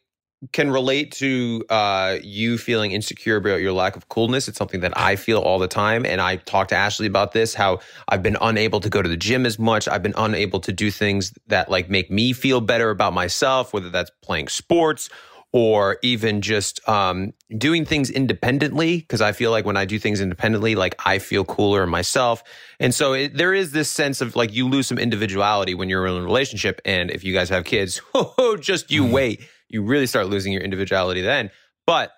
[0.53, 4.47] can relate to uh, you feeling insecure about your lack of coolness.
[4.47, 6.05] It's something that I feel all the time.
[6.05, 9.17] And I talked to Ashley about this, how I've been unable to go to the
[9.17, 9.89] gym as much.
[9.89, 13.89] I've been unable to do things that like make me feel better about myself, whether
[13.89, 15.09] that's playing sports
[15.53, 20.19] or even just um, doing things independently because i feel like when i do things
[20.19, 22.43] independently like i feel cooler in myself.
[22.79, 26.05] And so it, there is this sense of like you lose some individuality when you're
[26.07, 29.41] in a relationship and if you guys have kids oh, just you wait.
[29.69, 31.49] You really start losing your individuality then.
[31.85, 32.11] But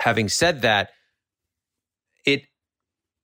[0.00, 0.90] having said that
[2.24, 2.42] it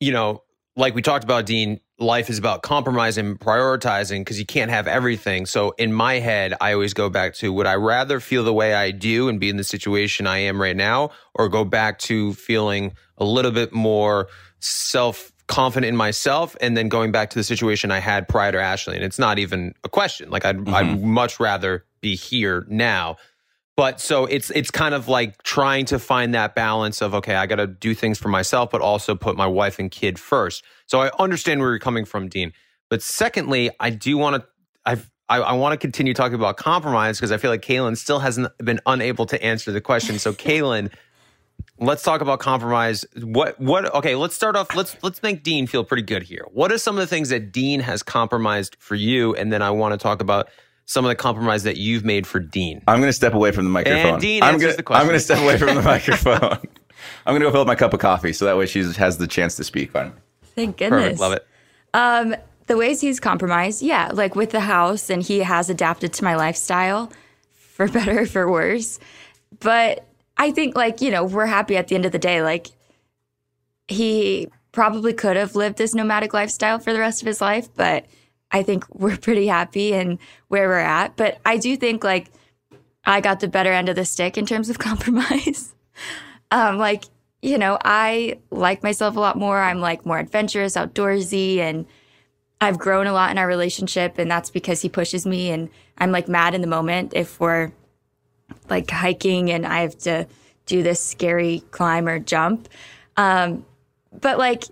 [0.00, 0.42] you know
[0.76, 5.46] like we talked about dean life is about compromising, prioritizing because you can't have everything.
[5.46, 8.74] So in my head, I always go back to would I rather feel the way
[8.74, 12.34] I do and be in the situation I am right now, or go back to
[12.34, 14.28] feeling a little bit more
[14.60, 18.60] self confident in myself and then going back to the situation I had prior to
[18.60, 18.96] Ashley.
[18.96, 20.30] And it's not even a question.
[20.30, 21.06] Like I'd, I'd mm-hmm.
[21.06, 23.16] much rather be here now.
[23.76, 27.46] But so it's it's kind of like trying to find that balance of okay, I
[27.46, 30.62] got to do things for myself, but also put my wife and kid first.
[30.86, 32.52] So I understand where you're coming from, Dean.
[32.88, 34.48] But secondly, I do want to
[34.86, 38.20] I've I, I want to continue talking about compromise because I feel like Caelynn still
[38.20, 40.18] hasn't been unable to answer the question.
[40.18, 40.92] So Caelynn,
[41.78, 43.04] let's talk about compromise.
[43.20, 46.46] What what okay, let's start off let's let's make Dean feel pretty good here.
[46.52, 49.34] What are some of the things that Dean has compromised for you?
[49.34, 50.48] And then I want to talk about
[50.86, 52.82] some of the compromise that you've made for Dean.
[52.86, 54.14] I'm going to step away from the microphone.
[54.14, 55.00] And Dean I'm answers gonna, the question.
[55.00, 56.58] I'm going to step away from the microphone.
[57.26, 59.18] I'm going to go fill up my cup of coffee so that way she has
[59.18, 59.92] the chance to speak.
[59.92, 60.12] Fine.
[60.54, 61.18] Thank goodness.
[61.18, 61.20] Perfect.
[61.20, 61.46] Love it.
[61.94, 66.24] Um, the ways he's compromised, yeah, like with the house, and he has adapted to
[66.24, 67.12] my lifestyle
[67.52, 68.98] for better or for worse.
[69.60, 72.42] But I think, like, you know, we're happy at the end of the day.
[72.42, 72.68] Like,
[73.88, 78.06] he probably could have lived this nomadic lifestyle for the rest of his life, but
[78.54, 81.16] I think we're pretty happy in where we're at.
[81.16, 82.30] But I do think, like,
[83.04, 85.74] I got the better end of the stick in terms of compromise.
[86.52, 87.04] um, like,
[87.42, 89.60] you know, I like myself a lot more.
[89.60, 91.84] I'm like more adventurous, outdoorsy, and
[92.60, 94.18] I've grown a lot in our relationship.
[94.18, 95.50] And that's because he pushes me.
[95.50, 97.72] And I'm like mad in the moment if we're
[98.70, 100.28] like hiking and I have to
[100.66, 102.68] do this scary climb or jump.
[103.16, 103.66] Um,
[104.12, 104.64] but like,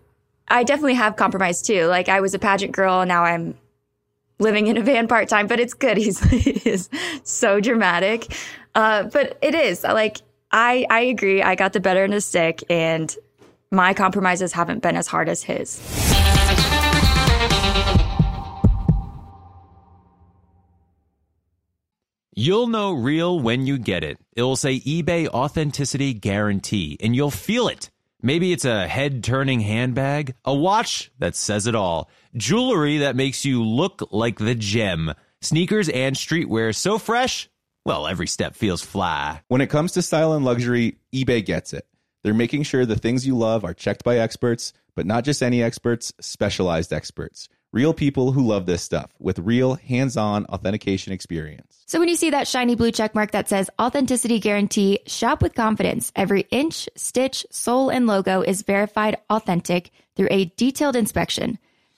[0.46, 1.86] I definitely have compromised too.
[1.86, 3.56] Like, I was a pageant girl, now I'm
[4.38, 5.96] living in a van part time, but it's good.
[5.98, 6.88] He's,
[7.24, 8.36] so dramatic.
[8.74, 10.18] Uh, but it is like,
[10.50, 11.42] I, I agree.
[11.42, 13.14] I got the better of the stick, and
[13.70, 15.80] my compromises haven't been as hard as his.
[22.34, 24.18] You'll know real when you get it.
[24.34, 27.90] It'll say eBay Authenticity Guarantee, and you'll feel it.
[28.22, 33.44] Maybe it's a head turning handbag, a watch that says it all, jewelry that makes
[33.44, 37.48] you look like the gem, sneakers and streetwear so fresh,
[37.84, 39.42] well, every step feels fly.
[39.48, 41.86] When it comes to style and luxury, eBay gets it.
[42.22, 45.62] They're making sure the things you love are checked by experts, but not just any
[45.62, 47.48] experts, specialized experts.
[47.72, 51.82] Real people who love this stuff with real hands on authentication experience.
[51.86, 55.54] So when you see that shiny blue check mark that says authenticity guarantee, shop with
[55.54, 56.12] confidence.
[56.14, 61.58] Every inch, stitch, sole, and logo is verified authentic through a detailed inspection.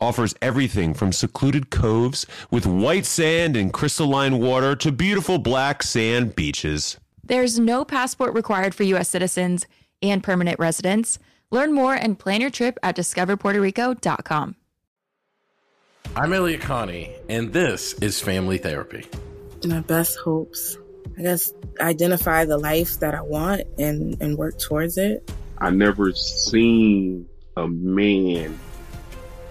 [0.00, 6.34] offers everything from secluded coves with white sand and crystalline water to beautiful black sand
[6.34, 6.98] beaches.
[7.22, 9.08] There's no passport required for U.S.
[9.08, 9.66] citizens
[10.02, 11.18] and permanent residents.
[11.50, 14.56] Learn more and plan your trip at discoverpuertorico.com.
[16.16, 19.06] I'm Elliott Connie, and this is Family Therapy.
[19.64, 20.76] My best hopes.
[21.18, 25.30] I guess identify the life that I want and, and work towards it.
[25.58, 28.58] I never seen a man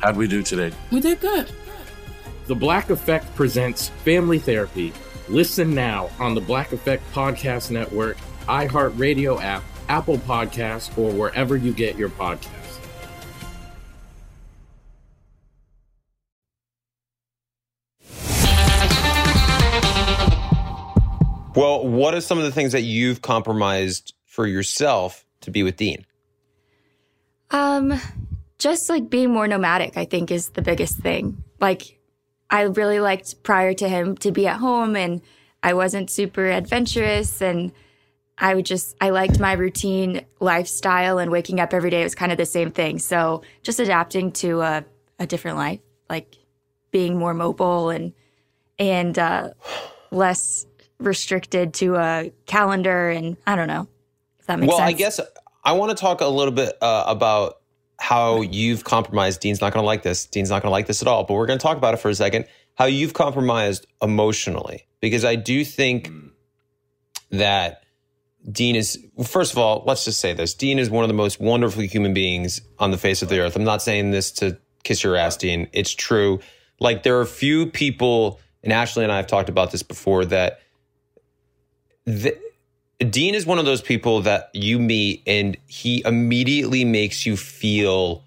[0.00, 0.74] how'd we do today?
[0.90, 1.50] We did good.
[2.46, 4.92] The Black Effect presents Family Therapy.
[5.28, 8.16] Listen now on the Black Effect Podcast Network,
[8.48, 12.58] iHeartRadio app, Apple Podcasts, or wherever you get your podcasts.
[21.58, 25.76] Well, what are some of the things that you've compromised for yourself to be with
[25.76, 26.06] Dean?
[27.50, 28.00] Um,
[28.58, 31.42] just like being more nomadic, I think is the biggest thing.
[31.60, 31.98] Like,
[32.50, 35.20] I really liked prior to him to be at home and
[35.62, 37.72] I wasn't super adventurous and
[38.38, 42.32] I would just, I liked my routine lifestyle and waking up every day was kind
[42.32, 42.98] of the same thing.
[43.00, 44.84] So just adapting to a,
[45.18, 46.36] a different life, like
[46.90, 48.12] being more mobile and,
[48.78, 49.50] and, uh,
[50.10, 50.66] less
[50.98, 53.10] restricted to a calendar.
[53.10, 53.88] And I don't know
[54.38, 54.88] if that makes well, sense.
[54.88, 55.20] I guess
[55.64, 57.57] I want to talk a little bit uh, about
[57.98, 59.40] how you've compromised.
[59.40, 60.26] Dean's not going to like this.
[60.26, 61.98] Dean's not going to like this at all, but we're going to talk about it
[61.98, 62.46] for a second.
[62.74, 66.10] How you've compromised emotionally, because I do think
[67.30, 67.82] that
[68.50, 71.40] Dean is, first of all, let's just say this Dean is one of the most
[71.40, 73.56] wonderful human beings on the face of the earth.
[73.56, 75.68] I'm not saying this to kiss your ass, Dean.
[75.72, 76.40] It's true.
[76.80, 80.60] Like, there are few people, and Ashley and I have talked about this before, that
[82.98, 88.24] Dean is one of those people that you meet and he immediately makes you feel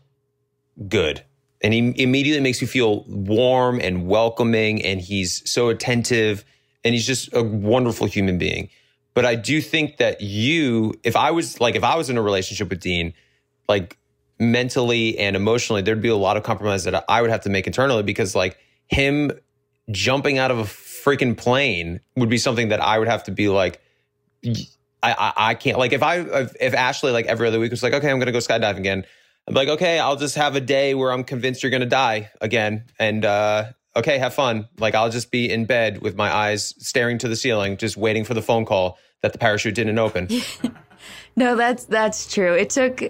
[0.88, 1.24] good.
[1.62, 4.82] And he immediately makes you feel warm and welcoming.
[4.84, 6.46] And he's so attentive
[6.84, 8.70] and he's just a wonderful human being.
[9.14, 12.22] But I do think that you, if I was like, if I was in a
[12.22, 13.14] relationship with Dean,
[13.68, 13.98] like
[14.40, 17.68] mentally and emotionally, there'd be a lot of compromise that I would have to make
[17.68, 18.58] internally because like
[18.88, 19.32] him
[19.92, 23.50] jumping out of a freaking plane would be something that I would have to be
[23.50, 23.82] like,
[25.04, 27.94] I, I, can't like if I if, if Ashley like every other week was like
[27.94, 29.06] okay I'm gonna go skydiving again
[29.48, 32.86] I'm like okay I'll just have a day where I'm convinced you're gonna die again
[33.00, 37.18] and uh okay have fun like I'll just be in bed with my eyes staring
[37.20, 40.28] to the ceiling just waiting for the phone call that the parachute didn't open
[41.36, 42.54] no, that's that's true.
[42.54, 43.02] It took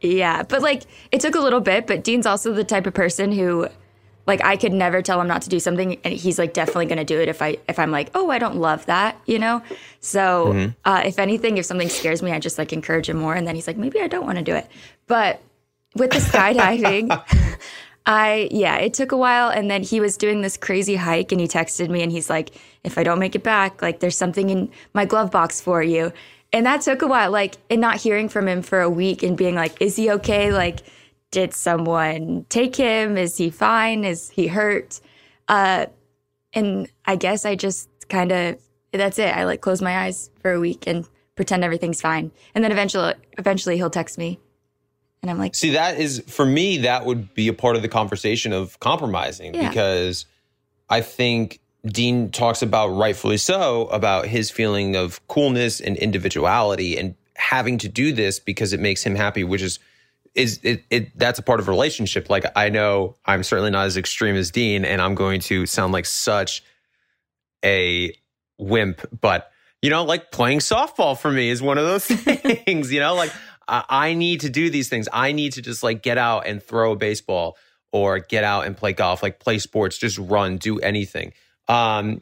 [0.00, 3.32] yeah, but like it took a little bit, but Dean's also the type of person
[3.32, 3.68] who
[4.26, 6.98] like I could never tell him not to do something and he's like definitely going
[6.98, 9.62] to do it if I if I'm like, "Oh, I don't love that," you know?
[10.00, 10.70] So, Mm-hmm.
[10.84, 13.54] uh, if anything if something scares me, I just like encourage him more and then
[13.54, 14.66] he's like, "Maybe I don't want to do it."
[15.06, 15.40] But
[15.94, 17.10] with the skydiving,
[18.06, 21.40] I yeah, it took a while and then he was doing this crazy hike and
[21.40, 22.50] he texted me and he's like,
[22.84, 26.12] "If I don't make it back, like there's something in my glove box for you."
[26.52, 29.36] And that took a while like and not hearing from him for a week and
[29.36, 30.80] being like, "Is he okay?" like
[31.30, 33.16] did someone take him?
[33.16, 34.04] Is he fine?
[34.04, 35.00] Is he hurt?
[35.48, 35.86] Uh
[36.52, 38.58] and I guess I just kind of
[38.92, 39.36] that's it.
[39.36, 42.30] I like close my eyes for a week and pretend everything's fine.
[42.54, 44.38] And then eventually eventually he'll text me.
[45.22, 47.88] And I'm like, See, that is for me, that would be a part of the
[47.88, 49.68] conversation of compromising Yeah.
[49.68, 50.24] because
[50.88, 57.14] I think Dean talks about rightfully so about his feeling of coolness and individuality and
[57.36, 59.78] having to do this because it makes him happy, which is
[60.36, 62.28] is it, it that's a part of relationship.
[62.28, 65.92] Like I know I'm certainly not as extreme as Dean, and I'm going to sound
[65.92, 66.62] like such
[67.64, 68.14] a
[68.58, 69.50] wimp, but
[69.82, 73.32] you know, like playing softball for me is one of those things, you know, like
[73.68, 75.08] I, I need to do these things.
[75.12, 77.56] I need to just like get out and throw a baseball
[77.92, 81.32] or get out and play golf, like play sports, just run, do anything.
[81.68, 82.20] Um,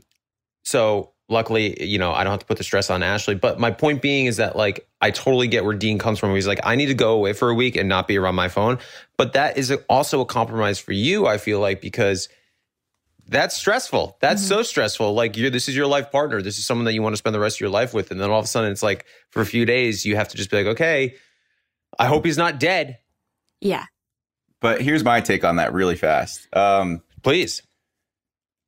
[0.64, 3.34] so luckily, you know, I don't have to put the stress on Ashley.
[3.34, 6.34] But my point being is that like I totally get where Dean comes from.
[6.34, 8.48] He's like, I need to go away for a week and not be around my
[8.48, 8.78] phone.
[9.16, 12.28] But that is also a compromise for you, I feel like, because
[13.26, 14.18] that's stressful.
[14.20, 15.14] That's so stressful.
[15.14, 16.42] Like you're this is your life partner.
[16.42, 18.10] This is someone that you want to spend the rest of your life with.
[18.10, 20.36] And then all of a sudden it's like for a few days you have to
[20.36, 21.14] just be like, okay,
[21.98, 22.98] I hope he's not dead.
[23.60, 23.84] yeah.
[24.60, 26.48] But here's my take on that really fast.
[26.56, 27.60] Um, Please.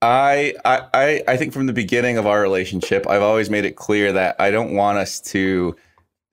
[0.03, 4.13] I, I I think from the beginning of our relationship, I've always made it clear
[4.13, 5.75] that I don't want us to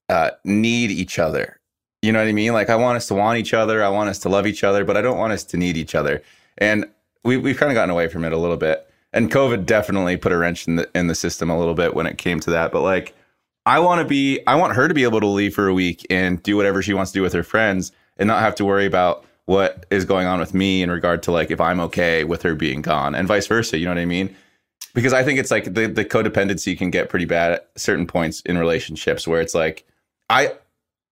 [0.10, 1.60] uh, need each other.
[2.02, 2.54] You know what I mean?
[2.54, 3.82] Like I want us to want each other.
[3.84, 5.96] I want us to love each other, but I don't want us to need each
[5.96, 6.22] other.
[6.58, 6.86] And
[7.24, 8.86] we we've kind of gotten away from it a little bit.
[9.14, 12.08] and COVID definitely put a wrench in the in the system a little bit when
[12.08, 12.72] it came to that.
[12.72, 13.16] But like,
[13.66, 16.06] I want to be, I want her to be able to leave for a week
[16.10, 18.86] and do whatever she wants to do with her friends, and not have to worry
[18.86, 22.44] about what is going on with me in regard to like if I'm okay with
[22.44, 23.78] her being gone, and vice versa.
[23.78, 24.36] You know what I mean?
[24.94, 28.42] Because I think it's like the the codependency can get pretty bad at certain points
[28.42, 29.86] in relationships where it's like
[30.30, 30.54] I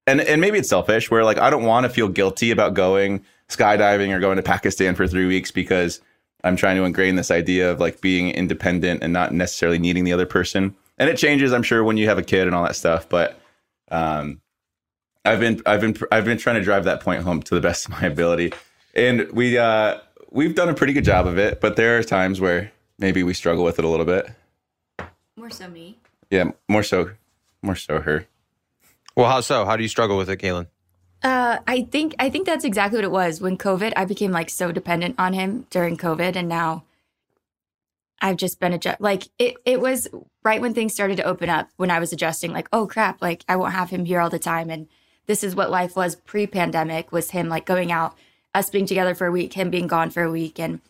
[0.08, 3.24] and and maybe it's selfish where like I don't want to feel guilty about going
[3.50, 6.02] skydiving or going to Pakistan for three weeks because
[6.44, 10.14] I'm trying to ingrain this idea of like being independent and not necessarily needing the
[10.14, 10.76] other person.
[10.98, 13.08] And it changes, I'm sure, when you have a kid and all that stuff.
[13.10, 13.40] But
[13.90, 14.42] um,
[15.24, 17.86] I've been I've been I've been trying to drive that point home to the best
[17.86, 18.54] of my ability,
[18.96, 20.00] and we uh,
[20.32, 21.62] we've done a pretty good job of it.
[21.62, 24.30] But there are times where maybe we struggle with it a little bit.
[25.38, 26.00] More so me.
[26.30, 27.12] Yeah, more so,
[27.62, 28.26] more so her.
[29.16, 29.66] Well, how so?
[29.66, 30.68] How do you struggle with it, Caelynn?
[31.24, 33.42] Uh, I think I think that's exactly what it was.
[33.42, 36.84] When COVID, I became like so dependent on him during COVID, and now
[38.22, 39.00] I've just been adjust.
[39.00, 40.08] Like it, it was
[40.44, 42.54] right when things started to open up when I was adjusting.
[42.54, 43.22] Like, oh crap!
[43.22, 44.88] Like I won't have him here all the time, and
[45.28, 47.12] this is what life was pre-pandemic.
[47.12, 48.18] Was him like going out,
[48.54, 50.82] us being together for a week, him being gone for a week, and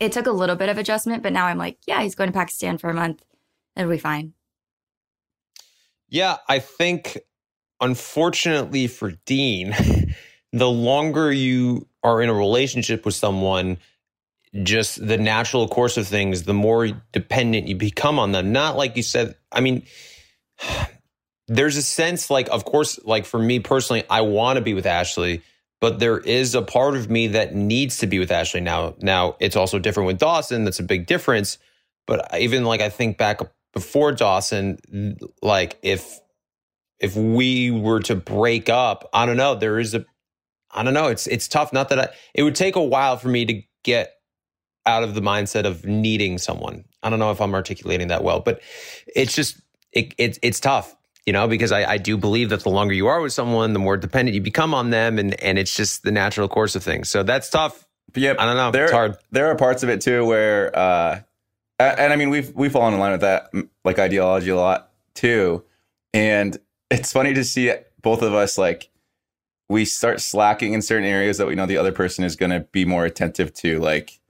[0.00, 1.22] it took a little bit of adjustment.
[1.22, 3.24] But now I'm like, yeah, he's going to Pakistan for a month.
[3.76, 4.34] It'll be fine.
[6.08, 7.18] Yeah, I think
[7.80, 9.74] unfortunately for Dean,
[10.52, 13.78] the longer you are in a relationship with someone,
[14.62, 18.52] just the natural course of things, the more dependent you become on them.
[18.52, 19.84] Not like you said, I mean,
[21.48, 24.86] there's a sense like, of course, like for me personally, I want to be with
[24.86, 25.42] Ashley,
[25.80, 28.94] but there is a part of me that needs to be with Ashley now.
[29.00, 30.64] Now, it's also different with Dawson.
[30.64, 31.58] That's a big difference.
[32.06, 33.40] But even like I think back
[33.72, 36.20] before Dawson, like if
[37.00, 39.54] if we were to break up, I don't know.
[39.54, 40.04] There is a,
[40.70, 41.08] I don't know.
[41.08, 41.72] It's it's tough.
[41.72, 42.08] Not that I.
[42.34, 44.14] It would take a while for me to get
[44.86, 46.84] out of the mindset of needing someone.
[47.02, 48.60] I don't know if I'm articulating that well, but
[49.14, 49.60] it's just
[49.92, 53.06] it, it it's tough, you know, because I, I do believe that the longer you
[53.06, 56.12] are with someone, the more dependent you become on them, and and it's just the
[56.12, 57.08] natural course of things.
[57.08, 57.86] So that's tough.
[58.14, 58.36] Yep.
[58.38, 58.70] I don't know.
[58.70, 59.16] There, it's hard.
[59.30, 61.20] There are parts of it too where, uh,
[61.78, 63.50] and I mean, we've we've fallen in line with that
[63.84, 65.64] like ideology a lot too,
[66.12, 66.58] and
[66.90, 67.72] it's funny to see
[68.02, 68.90] both of us like
[69.68, 72.60] we start slacking in certain areas that we know the other person is going to
[72.60, 74.20] be more attentive to like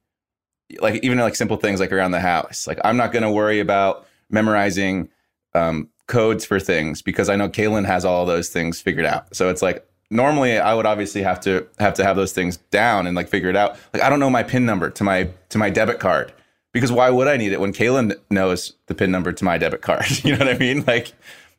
[0.80, 3.61] like even like simple things like around the house like i'm not going to worry
[3.61, 5.09] about memorizing
[5.55, 9.34] um, codes for things because i know caelynn has all those things figured out.
[9.34, 13.07] So it's like normally i would obviously have to have to have those things down
[13.07, 13.76] and like figure it out.
[13.92, 16.32] Like i don't know my pin number to my to my debit card
[16.72, 19.82] because why would i need it when caelynn knows the pin number to my debit
[19.82, 20.07] card?
[20.24, 20.84] You know what i mean?
[20.86, 21.12] Like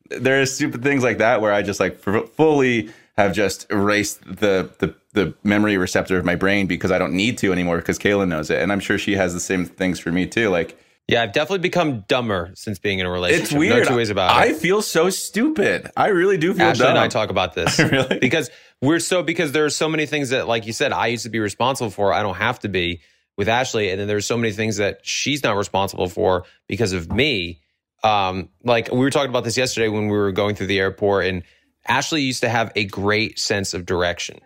[0.09, 4.69] there are stupid things like that where I just like fully have just erased the
[4.79, 8.27] the the memory receptor of my brain because I don't need to anymore because Caelynn
[8.27, 10.49] knows it, and I'm sure she has the same things for me too.
[10.49, 10.77] Like,
[11.07, 13.45] yeah, I've definitely become dumber since being in a relationship.
[13.45, 13.83] It's weird.
[13.83, 14.49] No two ways about I it.
[14.49, 15.91] I feel so stupid.
[15.95, 16.67] I really do feel.
[16.67, 16.91] Ashley dumb.
[16.91, 18.49] and I talk about this really because
[18.81, 21.29] we're so because there are so many things that, like you said, I used to
[21.29, 22.11] be responsible for.
[22.13, 23.01] I don't have to be
[23.37, 27.11] with Ashley, and then there's so many things that she's not responsible for because of
[27.11, 27.61] me
[28.05, 31.25] um, like we were talking about this yesterday when we were going through the airport,
[31.25, 31.43] and
[31.87, 34.39] Ashley used to have a great sense of direction.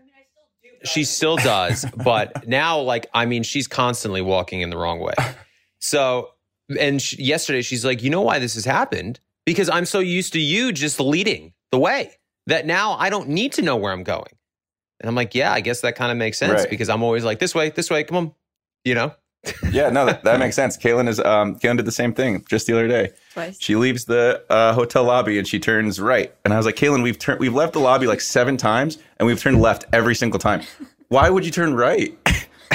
[0.86, 5.14] She still does, but now, like, I mean, she's constantly walking in the wrong way.
[5.82, 6.32] So,
[6.80, 9.20] and she, yesterday she's like, you know why this has happened?
[9.46, 12.12] Because I'm so used to you just leading the way
[12.48, 14.32] that now I don't need to know where I'm going.
[15.00, 16.70] And I'm like, yeah, I guess that kind of makes sense Right.
[16.70, 18.34] because I'm always like, this way, this way, come on,
[18.84, 19.14] you know?
[19.72, 20.76] yeah, no, that, that makes sense.
[20.76, 23.12] Caelynn is um Caelynn did the same thing just the other day.
[23.34, 23.58] Twice.
[23.62, 27.04] She leaves the uh, hotel lobby and she turns right, and I was like, Caelynn,
[27.04, 30.40] we've turned we've left the lobby like seven times, and we've turned left every single
[30.42, 30.64] time.
[31.08, 32.18] Why would you turn right?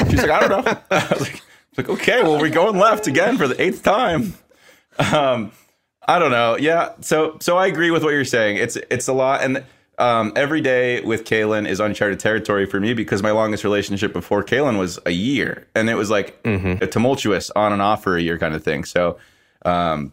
[0.08, 0.78] She's like, I don't know.
[0.90, 1.42] I was like,
[1.76, 4.34] like, okay, well, we're going left again for the eighth time.
[4.98, 5.52] Um,
[6.06, 6.56] I don't know.
[6.56, 8.58] Yeah, so so I agree with what you're saying.
[8.58, 9.64] It's it's a lot, and
[9.98, 14.42] um, every day with Caelynn is uncharted territory for me because my longest relationship before
[14.44, 16.38] Caelynn was a year, and it was like
[16.82, 18.84] a tumultuous on and off for a year kind of thing.
[18.84, 19.18] So
[19.64, 20.12] um,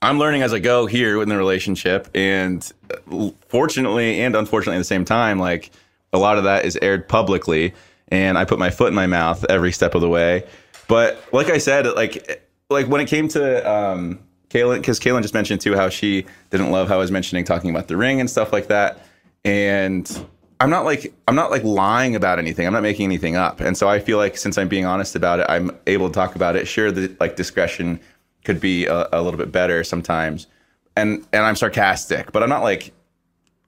[0.00, 2.70] I'm learning as I go here in the relationship, and
[3.12, 5.70] uh, fortunately and unfortunately at the same time, like
[6.12, 7.74] a lot of that is aired publicly,
[8.08, 10.44] and I put my foot in my mouth every step of the way.
[10.90, 14.18] But like I said, like like when it came to um,
[14.48, 17.70] Caelynn, because Caelynn just mentioned too how she didn't love how I was mentioning talking
[17.70, 18.98] about the ring and stuff like that,
[19.44, 20.26] and
[20.58, 22.66] I'm not like I'm not like lying about anything.
[22.66, 25.38] I'm not making anything up, and so I feel like since I'm being honest about
[25.38, 26.66] it, I'm able to talk about it.
[26.66, 28.00] Sure, the like discretion
[28.44, 30.48] could be a, a little bit better sometimes,
[30.96, 32.92] and and I'm sarcastic, but I'm not like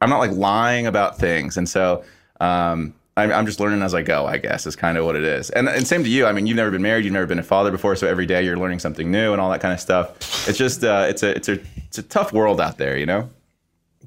[0.01, 2.03] I'm not like lying about things, and so
[2.41, 4.27] um, I'm, I'm just learning as I go.
[4.27, 5.51] I guess is kind of what it is.
[5.51, 6.27] And and same to you.
[6.27, 8.43] I mean, you've never been married, you've never been a father before, so every day
[8.43, 10.49] you're learning something new and all that kind of stuff.
[10.49, 13.29] It's just uh, it's a it's a it's a tough world out there, you know.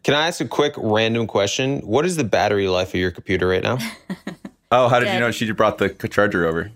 [0.04, 1.80] Can I ask a quick random question?
[1.82, 3.80] What is the battery life of your computer right now?
[4.72, 6.72] oh, how did you know she brought the charger over?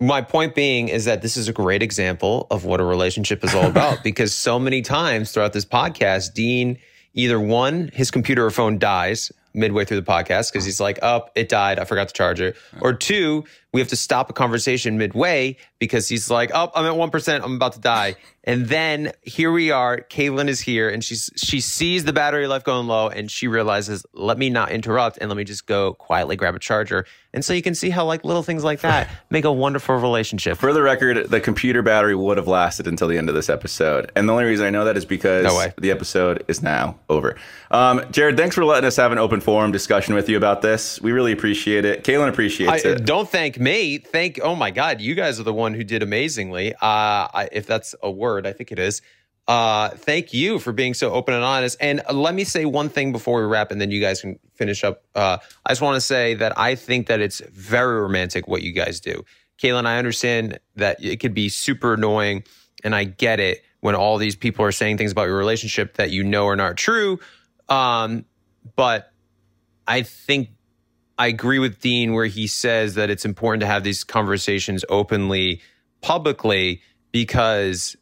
[0.00, 3.54] My point being is that this is a great example of what a relationship is
[3.54, 6.78] all about because so many times throughout this podcast, Dean
[7.14, 11.26] either one, his computer or phone dies midway through the podcast because he's like, oh,
[11.34, 11.78] it died.
[11.78, 12.56] I forgot to charge it.
[12.80, 13.44] Or two,
[13.78, 17.40] we have to stop a conversation midway because he's like, oh, I'm at 1%.
[17.44, 18.16] I'm about to die.
[18.42, 19.98] And then here we are.
[19.98, 24.04] Caitlin is here and she's, she sees the battery life going low and she realizes,
[24.14, 27.06] let me not interrupt and let me just go quietly grab a charger.
[27.32, 30.56] And so you can see how like little things like that make a wonderful relationship.
[30.56, 34.10] For the record, the computer battery would have lasted until the end of this episode.
[34.16, 37.36] And the only reason I know that is because No the episode is now over.
[37.70, 41.00] Um, Jared, thanks for letting us have an open forum discussion with you about this.
[41.00, 42.02] We really appreciate it.
[42.02, 43.04] Caelynn appreciates I, it.
[43.04, 43.67] Don't thank me.
[43.98, 44.40] Thank.
[44.42, 46.74] Oh my God, you guys are the one who did amazingly.
[46.80, 49.02] Uh, if that's a word, I think it is.
[49.46, 51.78] Uh, thank you for being so open and honest.
[51.80, 54.84] And let me say one thing before we wrap, and then you guys can finish
[54.84, 55.04] up.
[55.14, 58.72] Uh, I just want to say that I think that it's very romantic what you
[58.72, 59.24] guys do.
[59.58, 62.44] Caelynn, I understand that it could be super annoying,
[62.84, 66.10] and I get it when all these people are saying things about your relationship that
[66.10, 67.18] you know are not true.
[67.70, 68.26] Um,
[68.76, 69.12] but
[69.86, 70.50] I think
[71.18, 75.60] I agree with Dean where he says that it's important to have these conversations openly,
[76.00, 77.96] publicly, because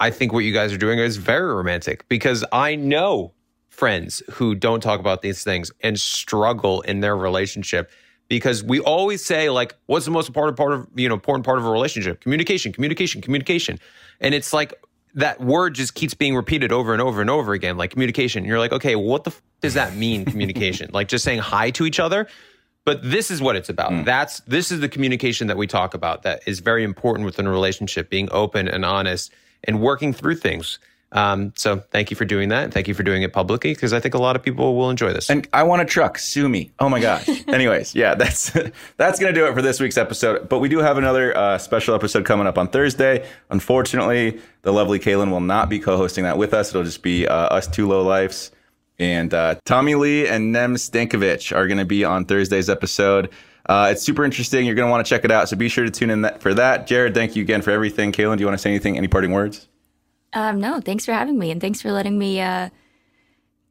[0.00, 2.08] I think what you guys are doing is very romantic.
[2.08, 3.32] Because I know
[3.68, 7.90] friends who don't talk about these things and struggle in their relationship.
[8.26, 11.58] Because we always say like what's the most important part of you know important part
[11.58, 12.20] of a relationship?
[12.20, 13.78] Communication communication communication.
[14.20, 14.74] And it's like
[15.14, 18.40] that word just keeps being repeated over and over and over again like communication.
[18.40, 20.90] And you're like okay what the f- does that mean communication?
[20.98, 22.28] Like just saying hi to each other
[22.88, 26.22] but this is what it's about that's this is the communication that we talk about
[26.22, 29.30] that is very important within a relationship being open and honest
[29.64, 30.78] and working through things
[31.12, 34.00] um, so thank you for doing that thank you for doing it publicly because i
[34.00, 36.18] think a lot of people will enjoy this and I want a truck.
[36.18, 36.70] Sue me.
[36.78, 37.28] Oh my gosh.
[37.48, 38.50] Anyways, yeah, that's
[38.96, 40.48] that's gonna do it for this week's episode.
[40.48, 43.26] But we do have another uh, special episode coming up on Thursday.
[43.50, 46.70] Unfortunately, the lovely Caelynn will not be co-hosting that with us.
[46.70, 48.50] It'll just be uh, us two low lifes.
[48.98, 53.30] And uh, Tommy Lee and Nem Stankovic are going to be on Thursday's episode.
[53.66, 54.64] Uh, it's super interesting.
[54.66, 55.48] You're going to want to check it out.
[55.48, 56.86] So be sure to tune in that, for that.
[56.86, 58.12] Jared, thank you again for everything.
[58.12, 58.96] Caelynn, do you want to say anything?
[58.96, 59.68] Any parting words?
[60.32, 62.68] Um, no, thanks for having me, and thanks for letting me uh,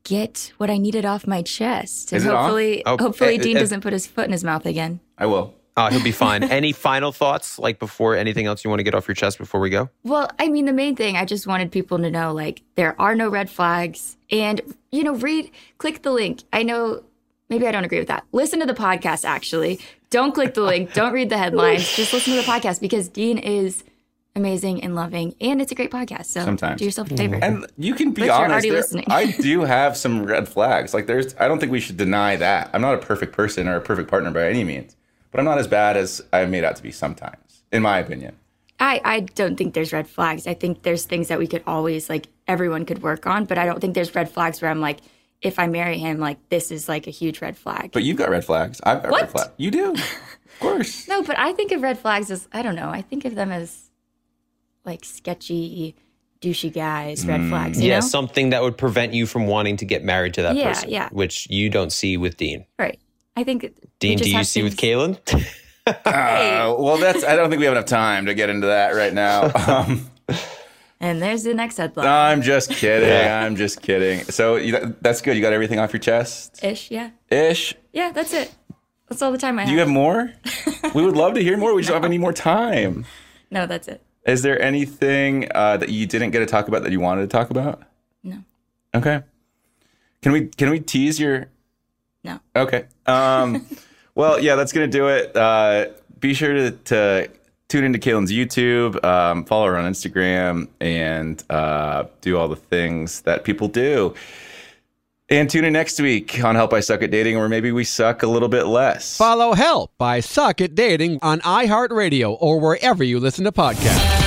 [0.04, 2.12] get what I needed off my chest.
[2.12, 2.42] And Is it off?
[2.46, 5.00] hopefully, Oh, hopefully, uh, Dean uh, doesn't put his foot in his mouth again.
[5.18, 5.54] I will.
[5.78, 6.44] Uh, he'll be fine.
[6.52, 9.60] Any final thoughts, like before anything else you want to get off your chest before
[9.62, 9.90] we go?
[10.04, 13.16] Well, I mean, the main thing I just wanted people to know, like, there are
[13.16, 14.60] no red flags, and
[14.92, 16.42] you know, read, click the link.
[16.52, 17.04] I know
[17.50, 18.26] maybe I don't agree with that.
[18.32, 19.24] Listen to the podcast.
[19.24, 20.94] Actually, don't click the link.
[20.94, 21.90] don't read the headlines.
[21.96, 23.84] Just listen to the podcast because Dean is
[24.36, 26.26] amazing and loving, and it's a great podcast.
[26.26, 26.80] So Sometimes.
[26.80, 27.36] do yourself a favor.
[27.42, 28.52] And you can be But you're honest.
[28.52, 29.06] already there- listening.
[29.10, 30.94] I do have some red flags.
[30.94, 32.70] Like there's, I don't think we should deny that.
[32.74, 34.96] I'm not a perfect person or a perfect partner by any means,
[35.38, 38.36] but I'm not as bad as I'm made out to be sometimes, in my opinion.
[38.80, 40.48] I, I don't think there's red flags.
[40.48, 43.66] I think there's things that we could always like everyone could work on, but I
[43.68, 45.00] don't think there's red flags where I'm like,
[45.44, 47.92] if I marry him, like this is like a huge red flag.
[47.92, 48.82] But you've got red flags.
[48.84, 49.30] I've got red What?
[49.32, 49.52] flags.
[49.58, 51.08] You do, of course.
[51.08, 52.90] No, but I think of red flags as I don't know.
[52.90, 53.90] I think of them as
[54.86, 55.96] like sketchy,
[56.42, 57.26] douchey guys.
[57.26, 57.50] Red Mm.
[57.50, 57.82] flags.
[57.82, 58.08] You yeah, know?
[58.08, 60.90] something that would prevent you from wanting to get married to that Yeah, person.
[60.90, 61.10] yeah.
[61.12, 62.66] Which you don't see with Dean.
[62.80, 63.00] right.
[63.38, 63.62] I think.
[64.00, 65.46] Dean, do you have see with things- Caelynn?
[65.88, 67.24] Uh, well, that's.
[67.24, 69.52] I don't think we have enough time to get into that right now.
[69.68, 70.12] Um,
[71.00, 72.08] And there's the next headline.
[72.08, 73.08] I'm just kidding.
[73.08, 73.42] Yeah.
[73.46, 74.24] I'm just kidding.
[74.26, 75.38] So you, that's good.
[75.38, 76.92] You got everything off your chest, Ish.
[76.92, 77.12] Yeah.
[77.30, 77.74] ish.
[77.94, 78.12] Yeah.
[78.12, 78.54] That's it.
[79.08, 79.70] That's all the time I have.
[79.70, 80.34] Do you have more?
[80.96, 81.74] we would love to hear more.
[81.74, 83.06] We just don't have any more time.
[83.52, 84.02] no, that's it.
[84.26, 87.28] Is there anything uh, that you didn't get to talk about that you wanted to
[87.28, 87.84] talk about?
[88.24, 88.40] No.
[88.94, 89.22] Okay.
[90.22, 91.48] Can we can we tease your?
[92.24, 92.40] No.
[92.56, 92.86] Okay.
[93.06, 93.66] Um,
[94.16, 95.36] well, yeah, that's gonna do it.
[95.36, 95.88] Uh,
[96.20, 97.30] be sure to, to
[97.68, 103.22] tune into Caelynn's YouTube, um, follow her on Instagram, and uh, do all the things
[103.22, 104.14] that people do.
[105.30, 108.24] And tune in next week on Help I Suck at Dating, where maybe we suck
[108.24, 109.18] a little bit less.
[109.18, 114.27] Follow Help I Suck at Dating on iHeartRadio or wherever you listen to podcasts.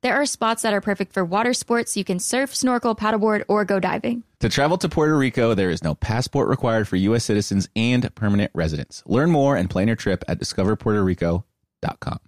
[0.00, 1.96] There are spots that are perfect for water sports.
[1.96, 4.22] You can surf, snorkel, paddleboard, or go diving.
[4.38, 7.24] To travel to Puerto Rico, there is no passport required for U.S.
[7.24, 9.02] citizens and permanent residents.
[9.06, 12.18] Learn more and plan your trip at discoverpuertorico.com.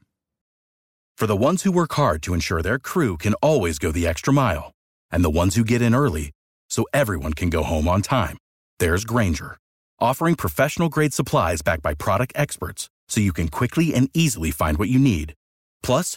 [1.16, 4.32] For the ones who work hard to ensure their crew can always go the extra
[4.32, 4.72] mile,
[5.12, 6.32] and the ones who get in early
[6.68, 8.36] so everyone can go home on time,
[8.80, 9.58] there's Grainger,
[10.00, 14.76] offering professional grade supplies backed by product experts so you can quickly and easily find
[14.78, 15.34] what you need.
[15.82, 16.16] Plus,